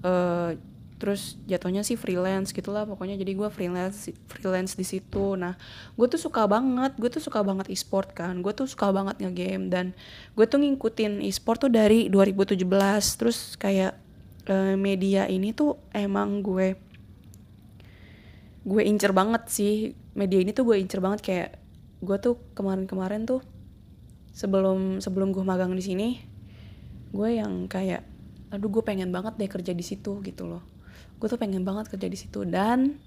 uh, 0.02 0.56
terus 1.02 1.34
jatuhnya 1.50 1.82
sih 1.82 1.98
freelance 1.98 2.54
gitulah 2.54 2.86
pokoknya. 2.86 3.18
Jadi 3.18 3.34
gue 3.34 3.50
freelance 3.50 4.06
freelance 4.30 4.78
di 4.78 4.86
situ. 4.86 5.34
Nah 5.34 5.58
gue 5.98 6.06
tuh 6.06 6.22
suka 6.22 6.46
banget 6.46 6.94
gue 6.94 7.10
tuh 7.10 7.18
suka 7.18 7.42
banget 7.42 7.66
e-sport 7.74 8.14
kan. 8.14 8.38
Gue 8.38 8.54
tuh 8.54 8.70
suka 8.70 8.94
banget 8.94 9.18
nge-game 9.18 9.66
dan 9.66 9.98
gue 10.38 10.46
tuh 10.46 10.62
ngikutin 10.62 11.18
e-sport 11.26 11.66
tuh 11.66 11.72
dari 11.74 12.06
2017 12.06 12.62
terus 13.18 13.58
kayak 13.58 13.98
uh, 14.46 14.78
media 14.78 15.26
ini 15.26 15.50
tuh 15.50 15.82
emang 15.90 16.46
gue 16.46 16.78
gue 18.62 18.82
incer 18.86 19.10
banget 19.10 19.42
sih. 19.50 19.98
Media 20.14 20.38
ini 20.38 20.54
tuh 20.54 20.70
gue 20.70 20.78
incer 20.78 21.02
banget 21.02 21.20
kayak 21.26 21.50
gue 21.98 22.16
tuh 22.22 22.38
kemarin-kemarin 22.54 23.26
tuh 23.26 23.42
sebelum 24.30 25.02
sebelum 25.02 25.34
gue 25.34 25.44
magang 25.44 25.76
di 25.76 25.84
sini 25.84 26.08
gue 27.12 27.28
yang 27.36 27.68
kayak 27.68 28.02
aduh 28.48 28.68
gue 28.72 28.84
pengen 28.84 29.12
banget 29.12 29.36
deh 29.36 29.48
kerja 29.48 29.76
di 29.76 29.84
situ 29.84 30.24
gitu 30.24 30.48
loh 30.48 30.71
gue 31.22 31.30
tuh 31.30 31.38
pengen 31.38 31.62
banget 31.62 31.86
kerja 31.86 32.10
di 32.10 32.18
situ 32.18 32.42
dan 32.42 32.98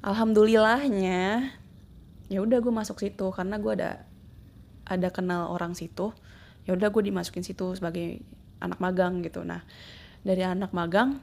alhamdulillahnya 0.00 1.52
ya 2.32 2.38
udah 2.40 2.64
gue 2.64 2.72
masuk 2.72 2.96
situ 2.96 3.28
karena 3.28 3.60
gue 3.60 3.76
ada 3.76 4.08
ada 4.88 5.12
kenal 5.12 5.52
orang 5.52 5.76
situ. 5.76 6.16
Ya 6.64 6.72
udah 6.72 6.88
gue 6.88 7.12
dimasukin 7.12 7.44
situ 7.44 7.76
sebagai 7.76 8.24
anak 8.64 8.80
magang 8.80 9.20
gitu. 9.20 9.44
Nah 9.44 9.60
dari 10.24 10.40
anak 10.48 10.72
magang 10.72 11.20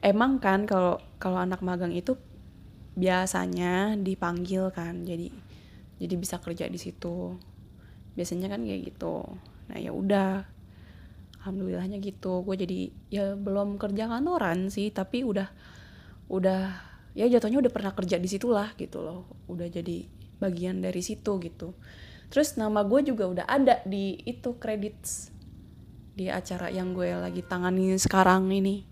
emang 0.00 0.40
kan 0.40 0.64
kalau 0.64 0.96
kalau 1.20 1.44
anak 1.44 1.60
magang 1.60 1.92
itu 1.92 2.16
biasanya 2.96 4.00
dipanggil 4.00 4.72
kan 4.72 5.04
jadi 5.04 5.28
jadi 6.00 6.14
bisa 6.16 6.40
kerja 6.40 6.72
di 6.72 6.80
situ. 6.80 7.36
Biasanya 8.16 8.48
kan 8.48 8.64
kayak 8.64 8.96
gitu. 8.96 9.28
Nah 9.68 9.76
ya 9.76 9.92
udah 9.92 10.55
alhamdulillahnya 11.46 12.02
gitu. 12.02 12.42
Gue 12.42 12.58
jadi 12.58 12.90
ya 13.06 13.38
belum 13.38 13.78
kerja 13.78 14.10
kantoran 14.10 14.66
sih 14.66 14.90
tapi 14.90 15.22
udah 15.22 15.46
udah 16.26 16.74
ya 17.14 17.30
jatuhnya 17.30 17.62
udah 17.62 17.70
pernah 17.70 17.94
kerja 17.94 18.18
di 18.18 18.26
situ 18.26 18.50
lah 18.50 18.74
gitu 18.74 18.98
loh. 18.98 19.30
Udah 19.46 19.70
jadi 19.70 20.10
bagian 20.42 20.82
dari 20.82 20.98
situ 21.06 21.38
gitu. 21.38 21.78
Terus 22.26 22.58
nama 22.58 22.82
gue 22.82 23.06
juga 23.06 23.30
udah 23.30 23.46
ada 23.46 23.78
di 23.86 24.18
itu 24.26 24.58
kredit 24.58 24.98
di 26.18 26.26
acara 26.26 26.66
yang 26.74 26.90
gue 26.90 27.14
lagi 27.14 27.46
tangani 27.46 27.94
sekarang 27.94 28.50
ini. 28.50 28.82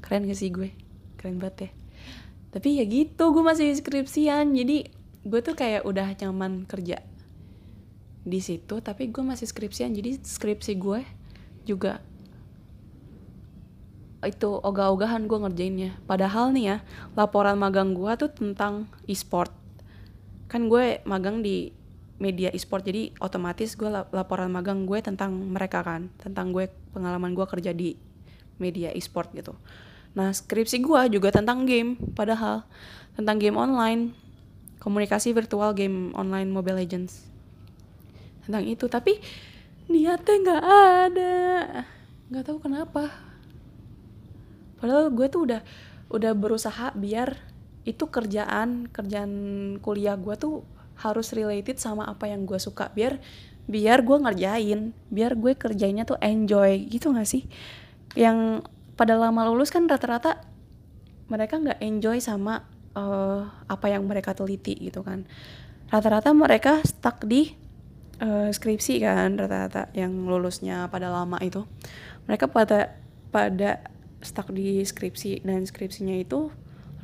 Keren 0.00 0.24
gak 0.24 0.40
sih 0.40 0.48
gue? 0.48 0.72
Keren 1.20 1.36
banget 1.36 1.68
ya. 1.68 1.70
Tapi 2.56 2.80
ya 2.80 2.84
gitu 2.88 3.36
gue 3.36 3.44
masih 3.44 3.76
skripsian. 3.76 4.56
Jadi 4.56 4.88
gue 5.28 5.40
tuh 5.44 5.52
kayak 5.52 5.84
udah 5.84 6.16
nyaman 6.16 6.64
kerja 6.64 7.04
di 8.24 8.40
situ 8.40 8.80
tapi 8.80 9.12
gue 9.12 9.20
masih 9.20 9.44
skripsian. 9.44 9.92
Jadi 9.92 10.24
skripsi 10.24 10.72
gue 10.80 11.04
juga. 11.64 12.00
Itu 14.24 14.56
ogah-ogahan 14.60 15.28
gue 15.28 15.38
ngerjainnya. 15.48 15.90
Padahal 16.08 16.52
nih 16.56 16.64
ya 16.64 16.76
laporan 17.12 17.60
magang 17.60 17.92
gue 17.92 18.12
tuh 18.16 18.32
tentang 18.32 18.88
e-sport. 19.04 19.52
Kan 20.48 20.72
gue 20.72 21.04
magang 21.04 21.44
di 21.44 21.72
media 22.22 22.48
e-sport 22.54 22.86
jadi 22.86 23.10
otomatis 23.18 23.74
gue 23.74 23.90
laporan 23.90 24.46
magang 24.48 24.86
gue 24.86 25.02
tentang 25.02 25.34
mereka 25.34 25.82
kan 25.82 26.06
tentang 26.22 26.54
gue 26.54 26.70
pengalaman 26.94 27.34
gue 27.34 27.42
kerja 27.42 27.74
di 27.74 27.98
media 28.56 28.94
e-sport 28.94 29.34
gitu. 29.34 29.58
Nah 30.14 30.30
skripsi 30.30 30.78
gue 30.78 31.18
juga 31.18 31.34
tentang 31.34 31.66
game 31.66 31.98
padahal 32.14 32.62
tentang 33.18 33.42
game 33.42 33.58
online 33.58 34.14
komunikasi 34.78 35.34
virtual 35.34 35.74
game 35.74 36.14
online 36.14 36.54
Mobile 36.54 36.78
Legends. 36.78 37.26
Tentang 38.46 38.62
itu 38.62 38.86
tapi 38.86 39.18
niatnya 39.88 40.34
nggak 40.40 40.64
ada. 41.08 41.36
Nggak 42.30 42.44
tahu 42.44 42.58
kenapa. 42.62 43.12
Padahal 44.80 45.12
gue 45.12 45.26
tuh 45.28 45.40
udah 45.48 45.60
udah 46.12 46.32
berusaha 46.36 46.92
biar 46.94 47.40
itu 47.84 48.04
kerjaan 48.08 48.88
kerjaan 48.88 49.32
kuliah 49.80 50.16
gue 50.16 50.36
tuh 50.36 50.64
harus 50.94 51.32
related 51.36 51.76
sama 51.76 52.08
apa 52.08 52.28
yang 52.30 52.48
gue 52.48 52.56
suka. 52.60 52.92
Biar 52.92 53.20
biar 53.64 54.04
gue 54.04 54.16
ngerjain 54.20 54.92
biar 55.08 55.36
gue 55.36 55.52
kerjanya 55.56 56.04
tuh 56.08 56.20
enjoy. 56.20 56.88
Gitu 56.88 57.12
gak 57.12 57.28
sih? 57.28 57.44
Yang 58.16 58.68
pada 58.94 59.18
lama 59.18 59.44
lulus 59.50 59.74
kan 59.74 59.90
rata-rata 59.90 60.38
mereka 61.26 61.58
nggak 61.58 61.80
enjoy 61.82 62.20
sama 62.20 62.62
uh, 62.94 63.42
apa 63.66 63.86
yang 63.90 64.06
mereka 64.06 64.32
teliti 64.32 64.76
gitu 64.78 65.02
kan. 65.02 65.26
Rata-rata 65.90 66.30
mereka 66.32 66.80
stuck 66.86 67.24
di 67.26 67.63
uh, 68.24 68.48
skripsi 68.48 69.04
kan 69.04 69.36
rata-rata 69.36 69.92
yang 69.92 70.24
lulusnya 70.24 70.88
pada 70.88 71.12
lama 71.12 71.36
itu. 71.44 71.68
Mereka 72.24 72.48
pada 72.48 72.96
pada 73.28 73.84
stuck 74.24 74.48
di 74.56 74.80
skripsi 74.80 75.44
dan 75.44 75.68
skripsinya 75.68 76.16
itu 76.16 76.48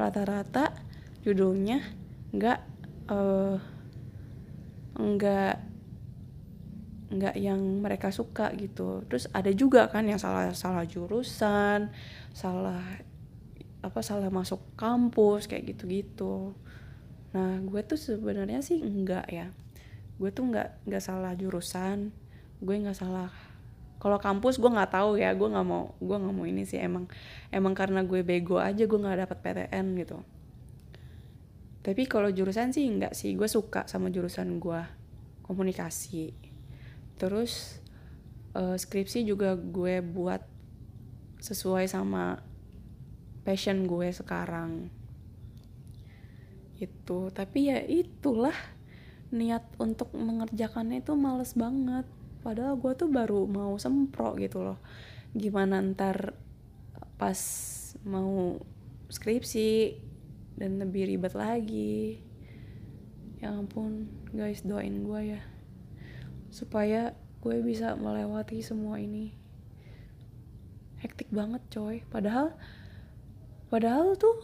rata-rata 0.00 0.72
judulnya 1.20 1.84
nggak 2.32 2.60
uh, 3.12 3.60
nggak 4.96 5.54
nggak 7.10 7.36
yang 7.36 7.60
mereka 7.84 8.08
suka 8.08 8.48
gitu. 8.56 9.04
Terus 9.04 9.28
ada 9.36 9.52
juga 9.52 9.92
kan 9.92 10.08
yang 10.08 10.16
salah 10.16 10.56
salah 10.56 10.88
jurusan 10.88 11.92
salah 12.32 12.80
apa 13.80 14.00
salah 14.04 14.28
masuk 14.28 14.60
kampus 14.76 15.48
kayak 15.48 15.76
gitu 15.76 15.84
gitu 15.88 16.36
nah 17.30 17.56
gue 17.62 17.80
tuh 17.86 17.96
sebenarnya 17.96 18.60
sih 18.60 18.82
enggak 18.82 19.24
ya 19.30 19.48
gue 20.20 20.28
tuh 20.28 20.44
nggak 20.52 20.84
nggak 20.84 21.00
salah 21.00 21.32
jurusan 21.32 22.12
gue 22.60 22.76
nggak 22.76 22.96
salah. 22.96 23.32
Kalau 24.00 24.16
kampus 24.16 24.60
gue 24.60 24.68
nggak 24.68 24.92
tahu 24.92 25.16
ya 25.16 25.32
gue 25.32 25.48
nggak 25.48 25.64
mau 25.66 25.96
gue 25.96 26.16
nggak 26.16 26.34
mau 26.36 26.44
ini 26.44 26.68
sih. 26.68 26.76
Emang 26.76 27.08
emang 27.48 27.72
karena 27.72 28.04
gue 28.04 28.20
bego 28.20 28.60
aja 28.60 28.84
gue 28.84 28.98
nggak 29.00 29.24
dapat 29.24 29.38
PTN 29.40 29.86
gitu. 29.96 30.20
Tapi 31.80 32.04
kalau 32.04 32.28
jurusan 32.28 32.76
sih 32.76 32.84
nggak 32.84 33.16
sih. 33.16 33.32
Gue 33.32 33.48
suka 33.48 33.88
sama 33.88 34.12
jurusan 34.12 34.60
gue 34.60 34.80
komunikasi. 35.44 36.36
Terus 37.16 37.80
uh, 38.52 38.76
skripsi 38.76 39.24
juga 39.24 39.56
gue 39.56 40.04
buat 40.04 40.44
sesuai 41.40 41.88
sama 41.88 42.44
passion 43.44 43.88
gue 43.88 44.08
sekarang. 44.12 44.92
Itu 46.76 47.32
tapi 47.32 47.72
ya 47.72 47.80
itulah 47.80 48.79
niat 49.30 49.62
untuk 49.78 50.10
mengerjakannya 50.14 51.02
itu 51.02 51.14
males 51.14 51.54
banget. 51.54 52.06
Padahal 52.42 52.74
gue 52.78 52.92
tuh 52.98 53.08
baru 53.10 53.46
mau 53.46 53.78
sempro 53.78 54.34
gitu 54.38 54.62
loh. 54.62 54.78
Gimana 55.34 55.78
ntar 55.94 56.34
pas 57.14 57.38
mau 58.02 58.58
skripsi 59.10 59.98
dan 60.58 60.82
lebih 60.82 61.10
ribet 61.14 61.34
lagi. 61.38 62.20
Ya 63.40 63.54
ampun 63.54 64.10
guys 64.34 64.66
doain 64.66 65.06
gue 65.06 65.38
ya. 65.38 65.40
Supaya 66.50 67.14
gue 67.40 67.56
bisa 67.62 67.94
melewati 67.94 68.60
semua 68.60 68.98
ini. 68.98 69.32
Hektik 71.00 71.30
banget 71.30 71.62
coy. 71.70 72.02
Padahal 72.10 72.52
padahal 73.70 74.18
tuh 74.18 74.36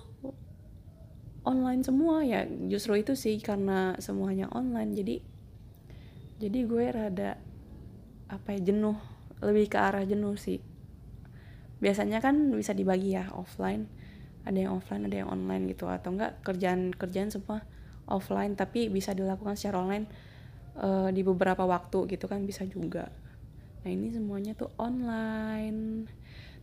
online 1.47 1.87
semua 1.87 2.27
ya. 2.27 2.45
Justru 2.45 2.99
itu 3.01 3.15
sih 3.15 3.39
karena 3.39 3.95
semuanya 4.03 4.51
online. 4.51 4.93
Jadi 4.93 5.17
jadi 6.43 6.59
gue 6.67 6.85
rada 6.91 7.31
apa 8.27 8.59
ya 8.59 8.75
jenuh. 8.75 8.99
Lebih 9.41 9.71
ke 9.71 9.79
arah 9.79 10.03
jenuh 10.03 10.35
sih. 10.35 10.59
Biasanya 11.79 12.19
kan 12.19 12.51
bisa 12.53 12.75
dibagi 12.75 13.15
ya 13.15 13.31
offline. 13.33 13.87
Ada 14.43 14.67
yang 14.67 14.73
offline 14.77 15.07
ada 15.07 15.17
yang 15.23 15.31
online 15.31 15.71
gitu. 15.71 15.87
Atau 15.87 16.19
enggak 16.19 16.43
kerjaan 16.43 16.91
kerjaan 16.91 17.31
semua 17.31 17.63
offline. 18.11 18.59
Tapi 18.59 18.91
bisa 18.91 19.15
dilakukan 19.15 19.55
secara 19.55 19.87
online 19.87 20.07
uh, 20.83 21.09
di 21.15 21.23
beberapa 21.23 21.63
waktu 21.63 22.11
gitu 22.11 22.27
kan 22.27 22.43
bisa 22.43 22.67
juga. 22.67 23.09
Nah 23.87 23.91
ini 23.95 24.11
semuanya 24.11 24.59
tuh 24.59 24.75
online. 24.83 26.11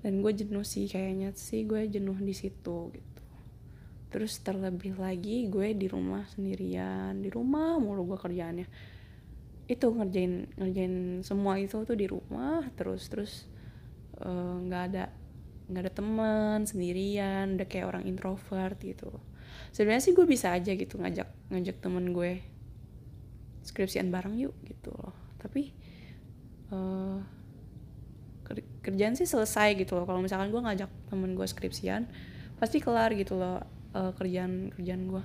Dan 0.03 0.19
gue 0.19 0.35
jenuh 0.35 0.67
sih 0.67 0.91
kayaknya 0.91 1.31
sih. 1.31 1.63
Gue 1.63 1.87
jenuh 1.87 2.19
di 2.19 2.35
situ 2.35 2.91
gitu 2.91 3.22
terus 4.13 4.37
terlebih 4.45 4.93
lagi 5.01 5.49
gue 5.49 5.73
di 5.73 5.89
rumah 5.89 6.21
sendirian 6.29 7.17
di 7.17 7.33
rumah 7.33 7.81
mulu 7.81 8.13
gue 8.13 8.19
kerjaannya. 8.21 8.67
Itu 9.65 9.89
ngerjain 9.89 10.53
ngerjain 10.53 11.25
semua 11.25 11.57
itu 11.57 11.81
tuh 11.81 11.97
di 11.97 12.05
rumah 12.05 12.61
terus 12.77 13.09
terus 13.09 13.49
eh, 14.21 14.55
nggak 14.69 14.81
uh, 14.85 14.87
ada 14.93 15.03
nggak 15.65 15.81
ada 15.81 15.93
teman 15.97 16.59
sendirian 16.69 17.57
udah 17.57 17.65
kayak 17.65 17.89
orang 17.89 18.05
introvert 18.05 18.77
gitu. 18.85 19.09
Sebenarnya 19.73 20.05
sih 20.05 20.13
gue 20.13 20.29
bisa 20.29 20.53
aja 20.53 20.77
gitu 20.77 21.01
ngajak 21.01 21.49
ngajak 21.49 21.81
temen 21.81 22.13
gue 22.13 22.45
skripsian 23.65 24.13
bareng 24.13 24.37
yuk 24.37 24.53
gitu 24.69 24.93
loh. 24.93 25.17
Tapi 25.41 25.73
uh, 26.69 27.17
kerjaan 28.85 29.17
sih 29.17 29.25
selesai 29.25 29.73
gitu 29.73 29.97
loh. 29.97 30.05
Kalau 30.05 30.21
misalkan 30.21 30.53
gue 30.53 30.61
ngajak 30.61 30.91
temen 31.09 31.33
gue 31.33 31.47
skripsian 31.49 32.05
pasti 32.61 32.77
kelar 32.77 33.09
gitu 33.17 33.35
loh 33.35 33.82
uh, 33.93 34.11
kerjaan 34.17 34.73
kerjaan 34.75 35.09
gue 35.09 35.23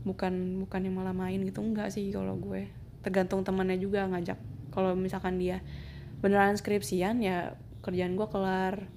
bukan 0.00 0.64
bukan 0.64 0.80
yang 0.80 0.96
malah 0.96 1.12
main 1.12 1.40
gitu 1.44 1.60
enggak 1.60 1.92
sih 1.92 2.08
kalau 2.12 2.36
gue. 2.36 2.68
Tergantung 3.00 3.44
temannya 3.44 3.80
juga 3.80 4.08
ngajak. 4.08 4.38
Kalau 4.72 4.92
misalkan 4.96 5.40
dia 5.40 5.64
beneran 6.20 6.56
skripsian 6.56 7.20
ya 7.20 7.56
kerjaan 7.84 8.16
gue 8.16 8.28
kelar. 8.28 8.88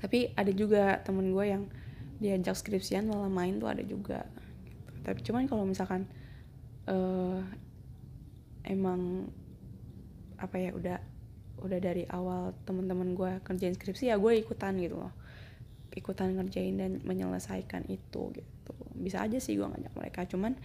Tapi 0.00 0.36
ada 0.36 0.52
juga 0.52 1.00
temen 1.00 1.32
gue 1.32 1.44
yang 1.48 1.64
diajak 2.20 2.56
skripsian 2.56 3.08
malah 3.08 3.32
main 3.32 3.56
tuh 3.56 3.68
ada 3.68 3.80
juga. 3.84 4.28
Tapi 5.04 5.20
cuman 5.20 5.48
kalau 5.48 5.64
misalkan 5.68 6.08
uh, 6.88 7.40
emang 8.64 9.28
apa 10.40 10.56
ya 10.60 10.70
udah 10.72 10.98
udah 11.64 11.78
dari 11.80 12.04
awal 12.12 12.52
teman-teman 12.68 13.16
gue 13.16 13.32
kerjain 13.46 13.72
skripsi 13.72 14.12
ya 14.12 14.20
gue 14.20 14.32
ikutan 14.36 14.76
gitu 14.76 15.00
loh 15.00 15.12
ikutan 15.94 16.34
ngerjain 16.34 16.76
dan 16.76 16.92
menyelesaikan 17.06 17.86
itu 17.88 18.34
gitu. 18.34 18.74
Bisa 18.98 19.22
aja 19.22 19.38
sih 19.38 19.54
gue 19.54 19.66
ngajak 19.66 19.94
mereka 19.94 20.20
cuman 20.26 20.58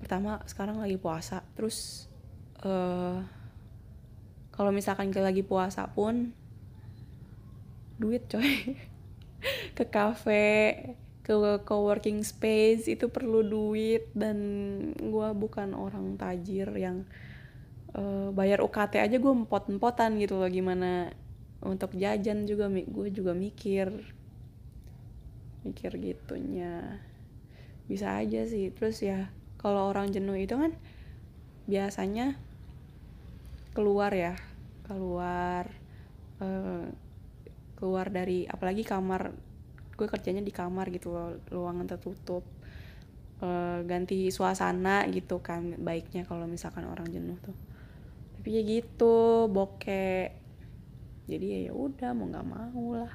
pertama 0.00 0.40
sekarang 0.48 0.80
lagi 0.80 0.96
puasa 0.96 1.44
terus 1.58 2.08
uh, 2.64 3.20
kalau 4.54 4.70
misalkan 4.72 5.12
lagi 5.12 5.44
puasa 5.44 5.84
pun 5.90 6.32
duit 8.00 8.24
coy. 8.30 8.78
Ke 9.76 9.88
cafe 9.88 10.48
ke 11.20 11.36
coworking 11.62 12.26
space 12.26 12.90
itu 12.90 13.06
perlu 13.06 13.44
duit 13.46 14.10
dan 14.18 14.36
gue 14.98 15.28
bukan 15.38 15.78
orang 15.78 16.18
tajir 16.18 16.66
yang 16.74 17.06
uh, 17.94 18.34
bayar 18.34 18.58
UKT 18.64 18.98
aja 18.98 19.16
gue 19.16 19.32
empot-empotan 19.32 20.18
gitu 20.18 20.42
loh 20.42 20.50
gimana 20.50 21.14
untuk 21.62 21.94
jajan 21.94 22.48
juga 22.50 22.66
gue 22.72 23.08
juga 23.14 23.36
mikir 23.36 23.94
mikir 25.66 25.94
gitunya. 26.00 27.00
Bisa 27.86 28.18
aja 28.18 28.46
sih. 28.46 28.72
Terus 28.72 29.02
ya 29.02 29.28
kalau 29.60 29.90
orang 29.90 30.12
jenuh 30.14 30.36
itu 30.36 30.56
kan 30.56 30.72
biasanya 31.66 32.38
keluar 33.76 34.12
ya. 34.14 34.34
Keluar 34.86 35.70
uh, 36.42 36.86
keluar 37.76 38.06
dari 38.08 38.44
apalagi 38.46 38.82
kamar. 38.84 39.32
Gue 39.96 40.08
kerjanya 40.08 40.40
di 40.40 40.52
kamar 40.52 40.88
gitu 40.92 41.12
loh 41.12 41.36
ruangan 41.48 41.86
tertutup. 41.88 42.44
Uh, 43.40 43.80
ganti 43.88 44.28
suasana 44.28 45.08
gitu 45.08 45.40
kan 45.40 45.80
baiknya 45.80 46.28
kalau 46.28 46.44
misalkan 46.44 46.84
orang 46.84 47.08
jenuh 47.08 47.40
tuh. 47.40 47.56
Tapi 48.36 48.48
ya 48.56 48.62
gitu 48.64 49.48
bokeh 49.48 50.40
jadi 51.30 51.70
ya 51.70 51.72
udah 51.72 52.10
mau 52.10 52.26
nggak 52.26 52.48
mau 52.50 52.86
lah 52.98 53.12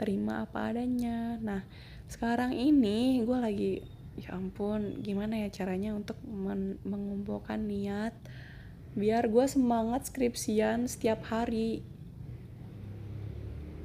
terima 0.00 0.48
apa 0.48 0.72
adanya. 0.72 1.36
Nah 1.44 1.60
sekarang 2.08 2.56
ini 2.56 3.20
gue 3.20 3.38
lagi 3.38 3.72
ya 4.16 4.32
ampun 4.34 5.04
gimana 5.04 5.44
ya 5.44 5.48
caranya 5.52 5.92
untuk 5.92 6.18
mengumpulkan 6.82 7.62
niat 7.68 8.16
biar 8.96 9.30
gue 9.30 9.44
semangat 9.44 10.08
skripsian 10.08 10.88
setiap 10.88 11.20
hari. 11.28 11.84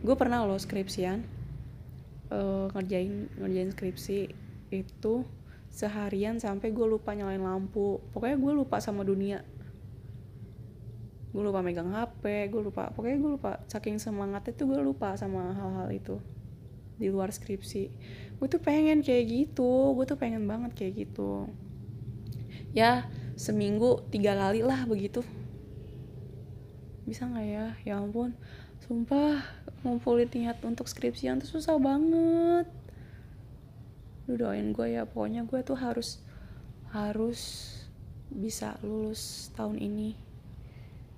Gue 0.01 0.15
pernah 0.15 0.47
loh 0.47 0.57
skripsian 0.57 1.27
uh, 2.31 2.71
ngerjain 2.73 3.29
ngerjain 3.37 3.69
skripsi 3.75 4.19
itu 4.73 5.15
seharian 5.69 6.39
sampai 6.39 6.71
gue 6.71 6.87
lupa 6.87 7.11
nyalain 7.11 7.43
lampu. 7.43 7.99
Pokoknya 8.15 8.39
gue 8.39 8.53
lupa 8.55 8.79
sama 8.79 9.03
dunia 9.03 9.43
gue 11.35 11.43
lupa 11.43 11.59
megang 11.59 11.91
hp 11.91 12.23
gue 12.47 12.61
lupa 12.63 12.95
pokoknya 12.95 13.19
gue 13.19 13.31
lupa. 13.35 13.51
Saking 13.67 13.99
semangatnya 13.99 14.55
tuh 14.55 14.71
gue 14.71 14.79
lupa 14.79 15.19
sama 15.19 15.51
hal-hal 15.51 15.91
itu. 15.91 16.15
Di 16.95 17.11
luar 17.11 17.35
skripsi. 17.35 17.91
Gue 18.39 18.47
tuh 18.47 18.63
pengen 18.63 19.03
kayak 19.03 19.27
gitu 19.27 19.91
gue 19.99 20.05
tuh 20.07 20.15
pengen 20.15 20.47
banget 20.47 20.71
kayak 20.71 21.03
gitu. 21.03 21.51
Ya 22.71 23.11
seminggu 23.35 24.07
tiga 24.07 24.31
kali 24.39 24.63
lah 24.63 24.87
begitu. 24.87 25.27
Bisa 27.03 27.27
nggak 27.27 27.47
ya? 27.51 27.67
Ya 27.83 27.99
ampun. 27.99 28.31
Sumpah 28.87 29.43
ngumpulin 29.83 30.31
niat 30.31 30.63
untuk 30.63 30.87
skripsian 30.87 31.43
tuh 31.43 31.59
susah 31.59 31.75
banget. 31.75 32.71
Lu 34.31 34.39
doain 34.39 34.71
gue 34.71 34.87
ya 34.87 35.03
pokoknya 35.03 35.43
gue 35.43 35.59
tuh 35.67 35.75
harus 35.75 36.23
harus 36.95 37.75
bisa 38.31 38.79
lulus 38.79 39.51
tahun 39.51 39.83
ini 39.83 40.24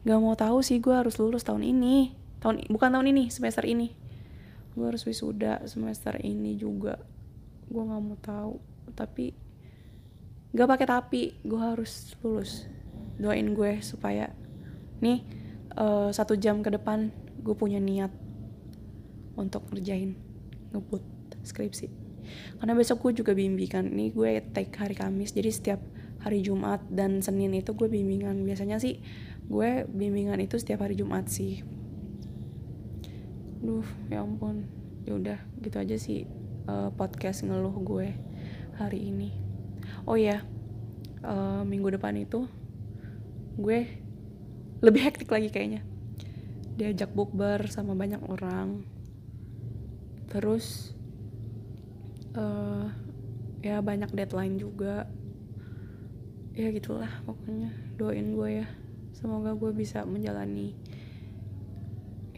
gak 0.03 0.19
mau 0.21 0.35
tahu 0.37 0.61
sih 0.61 0.77
gue 0.77 0.93
harus 0.93 1.17
lulus 1.17 1.47
tahun 1.47 1.65
ini. 1.65 2.13
Tahun 2.37 2.69
bukan 2.69 2.89
tahun 2.93 3.07
ini 3.09 3.33
semester 3.33 3.65
ini. 3.65 3.95
Gue 4.77 4.93
harus 4.93 5.01
wisuda 5.09 5.65
semester 5.65 6.13
ini 6.21 6.53
juga. 6.53 7.01
Gue 7.65 7.81
nggak 7.81 8.01
mau 8.03 8.17
tahu. 8.21 8.53
Tapi 8.93 9.33
gak 10.53 10.69
pakai 10.69 10.87
tapi 10.87 11.21
gue 11.41 11.57
harus 11.57 12.13
lulus. 12.21 12.69
Doain 13.17 13.49
gue 13.57 13.81
supaya 13.81 14.29
nih 15.01 15.25
uh, 15.77 16.09
satu 16.13 16.37
jam 16.37 16.61
ke 16.61 16.69
depan 16.73 17.09
gue 17.41 17.53
punya 17.57 17.81
niat 17.81 18.13
untuk 19.37 19.65
ngerjain 19.73 20.17
ngebut 20.73 21.01
skripsi. 21.45 21.89
Karena 22.59 22.73
besok 22.75 23.07
gue 23.07 23.23
juga 23.23 23.31
bimbingan. 23.31 23.87
Nih 23.93 24.11
gue 24.11 24.43
take 24.51 24.73
hari 24.75 24.93
Kamis. 24.97 25.31
Jadi 25.31 25.49
setiap 25.49 25.79
hari 26.21 26.43
Jumat 26.43 26.83
dan 26.91 27.23
Senin 27.23 27.55
itu 27.55 27.71
gue 27.73 27.87
bimbingan. 27.87 28.43
Biasanya 28.43 28.81
sih 28.81 28.99
gue 29.47 29.87
bimbingan 29.87 30.43
itu 30.43 30.59
setiap 30.59 30.83
hari 30.83 30.99
Jumat 30.99 31.31
sih. 31.31 31.63
Duh 33.63 33.87
ya 34.11 34.21
ampun. 34.23 34.67
Ya 35.07 35.15
udah 35.15 35.39
gitu 35.63 35.79
aja 35.79 35.95
sih 35.95 36.27
uh, 36.67 36.91
podcast 36.91 37.47
ngeluh 37.47 37.75
gue 37.79 38.11
hari 38.75 39.07
ini. 39.07 39.31
Oh 40.03 40.19
ya 40.19 40.43
uh, 41.23 41.63
minggu 41.63 41.95
depan 41.95 42.19
itu 42.19 42.43
gue 43.55 43.87
lebih 44.83 45.01
hektik 45.07 45.31
lagi 45.31 45.47
kayaknya. 45.47 45.81
Diajak 46.75 47.15
bukber 47.15 47.71
sama 47.71 47.95
banyak 47.95 48.19
orang. 48.27 48.83
Terus 50.27 50.91
uh, 52.35 52.91
ya 53.63 53.79
banyak 53.79 54.11
deadline 54.11 54.59
juga. 54.59 55.07
Ya 56.51 56.67
gitulah 56.75 57.23
pokoknya. 57.23 57.71
Doain 57.95 58.35
gue 58.35 58.49
ya 58.61 58.67
semoga 59.17 59.57
gue 59.57 59.73
bisa 59.73 60.05
menjalani 60.05 60.77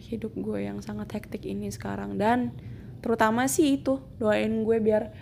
hidup 0.09 0.33
gue 0.33 0.65
yang 0.65 0.79
sangat 0.79 1.19
hektik 1.19 1.45
ini 1.45 1.69
sekarang. 1.69 2.15
Dan 2.15 2.55
terutama 3.03 3.45
sih 3.45 3.77
itu 3.77 4.01
doain 4.17 4.65
gue 4.65 4.77
biar 4.81 5.13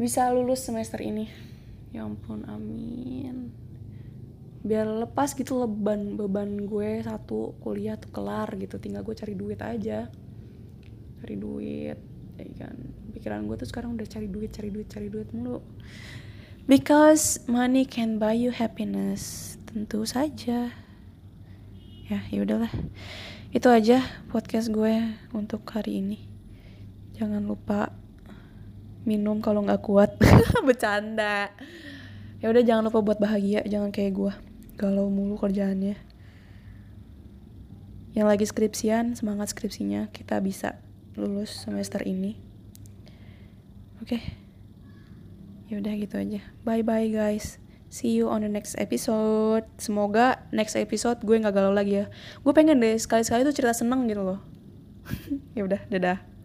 bisa 0.00 0.32
lulus 0.32 0.64
semester 0.66 0.98
ini. 1.04 1.28
Ya 1.94 2.02
ampun 2.02 2.42
amin. 2.48 3.54
Biar 4.66 5.06
lepas 5.06 5.36
gitu 5.38 5.62
leban 5.62 6.18
beban 6.18 6.66
gue 6.66 7.04
satu 7.04 7.54
kuliah 7.62 7.94
tuh 8.00 8.10
kelar 8.10 8.50
gitu. 8.58 8.82
Tinggal 8.82 9.06
gue 9.06 9.14
cari 9.14 9.34
duit 9.38 9.60
aja. 9.62 10.10
Cari 11.22 11.36
duit 11.38 11.98
ya 12.36 12.46
kan. 12.58 12.76
Pikiran 13.14 13.46
gue 13.46 13.56
tuh 13.60 13.68
sekarang 13.70 13.94
udah 13.94 14.08
cari 14.10 14.26
duit 14.26 14.50
cari 14.50 14.68
duit 14.74 14.88
cari 14.90 15.06
duit 15.06 15.30
mulu. 15.30 15.62
Because 16.66 17.46
money 17.46 17.86
can 17.86 18.18
buy 18.18 18.34
you 18.34 18.50
happiness. 18.50 19.54
Tentu 19.70 20.02
saja 20.02 20.85
ya 22.06 22.22
ya 22.30 22.40
udahlah. 22.42 22.70
Itu 23.50 23.70
aja 23.70 24.02
podcast 24.30 24.70
gue 24.70 25.16
untuk 25.34 25.66
hari 25.70 26.02
ini. 26.02 26.18
Jangan 27.18 27.42
lupa 27.42 27.90
minum 29.06 29.42
kalau 29.42 29.66
nggak 29.66 29.82
kuat. 29.82 30.14
Bercanda. 30.66 31.50
Ya 32.38 32.46
udah 32.52 32.62
jangan 32.62 32.86
lupa 32.86 33.02
buat 33.02 33.18
bahagia. 33.18 33.66
Jangan 33.66 33.90
kayak 33.90 34.12
gue 34.14 34.32
galau 34.78 35.10
mulu 35.10 35.34
kerjaannya. 35.40 35.98
Yang 38.14 38.26
lagi 38.26 38.44
skripsian 38.46 39.18
semangat 39.18 39.50
skripsinya. 39.50 40.12
Kita 40.14 40.38
bisa 40.38 40.78
lulus 41.18 41.52
semester 41.64 42.04
ini. 42.06 42.38
Oke? 43.98 44.20
Okay. 44.20 44.22
ya 45.66 45.82
udah 45.82 45.92
gitu 45.98 46.14
aja. 46.14 46.40
Bye 46.62 46.86
bye 46.86 47.10
guys 47.10 47.65
See 47.86 48.18
you 48.18 48.26
on 48.28 48.42
the 48.42 48.50
next 48.50 48.74
episode. 48.76 49.64
Semoga 49.78 50.42
next 50.50 50.74
episode 50.74 51.22
gue 51.22 51.38
nggak 51.38 51.54
galau 51.54 51.72
lagi 51.72 52.02
ya. 52.02 52.06
Gue 52.42 52.52
pengen 52.52 52.82
deh 52.82 52.98
sekali-sekali 52.98 53.46
tuh 53.46 53.54
cerita 53.54 53.72
seneng 53.72 54.10
gitu 54.10 54.22
loh. 54.26 54.40
ya 55.56 55.64
udah, 55.64 55.80
dadah. 55.86 56.35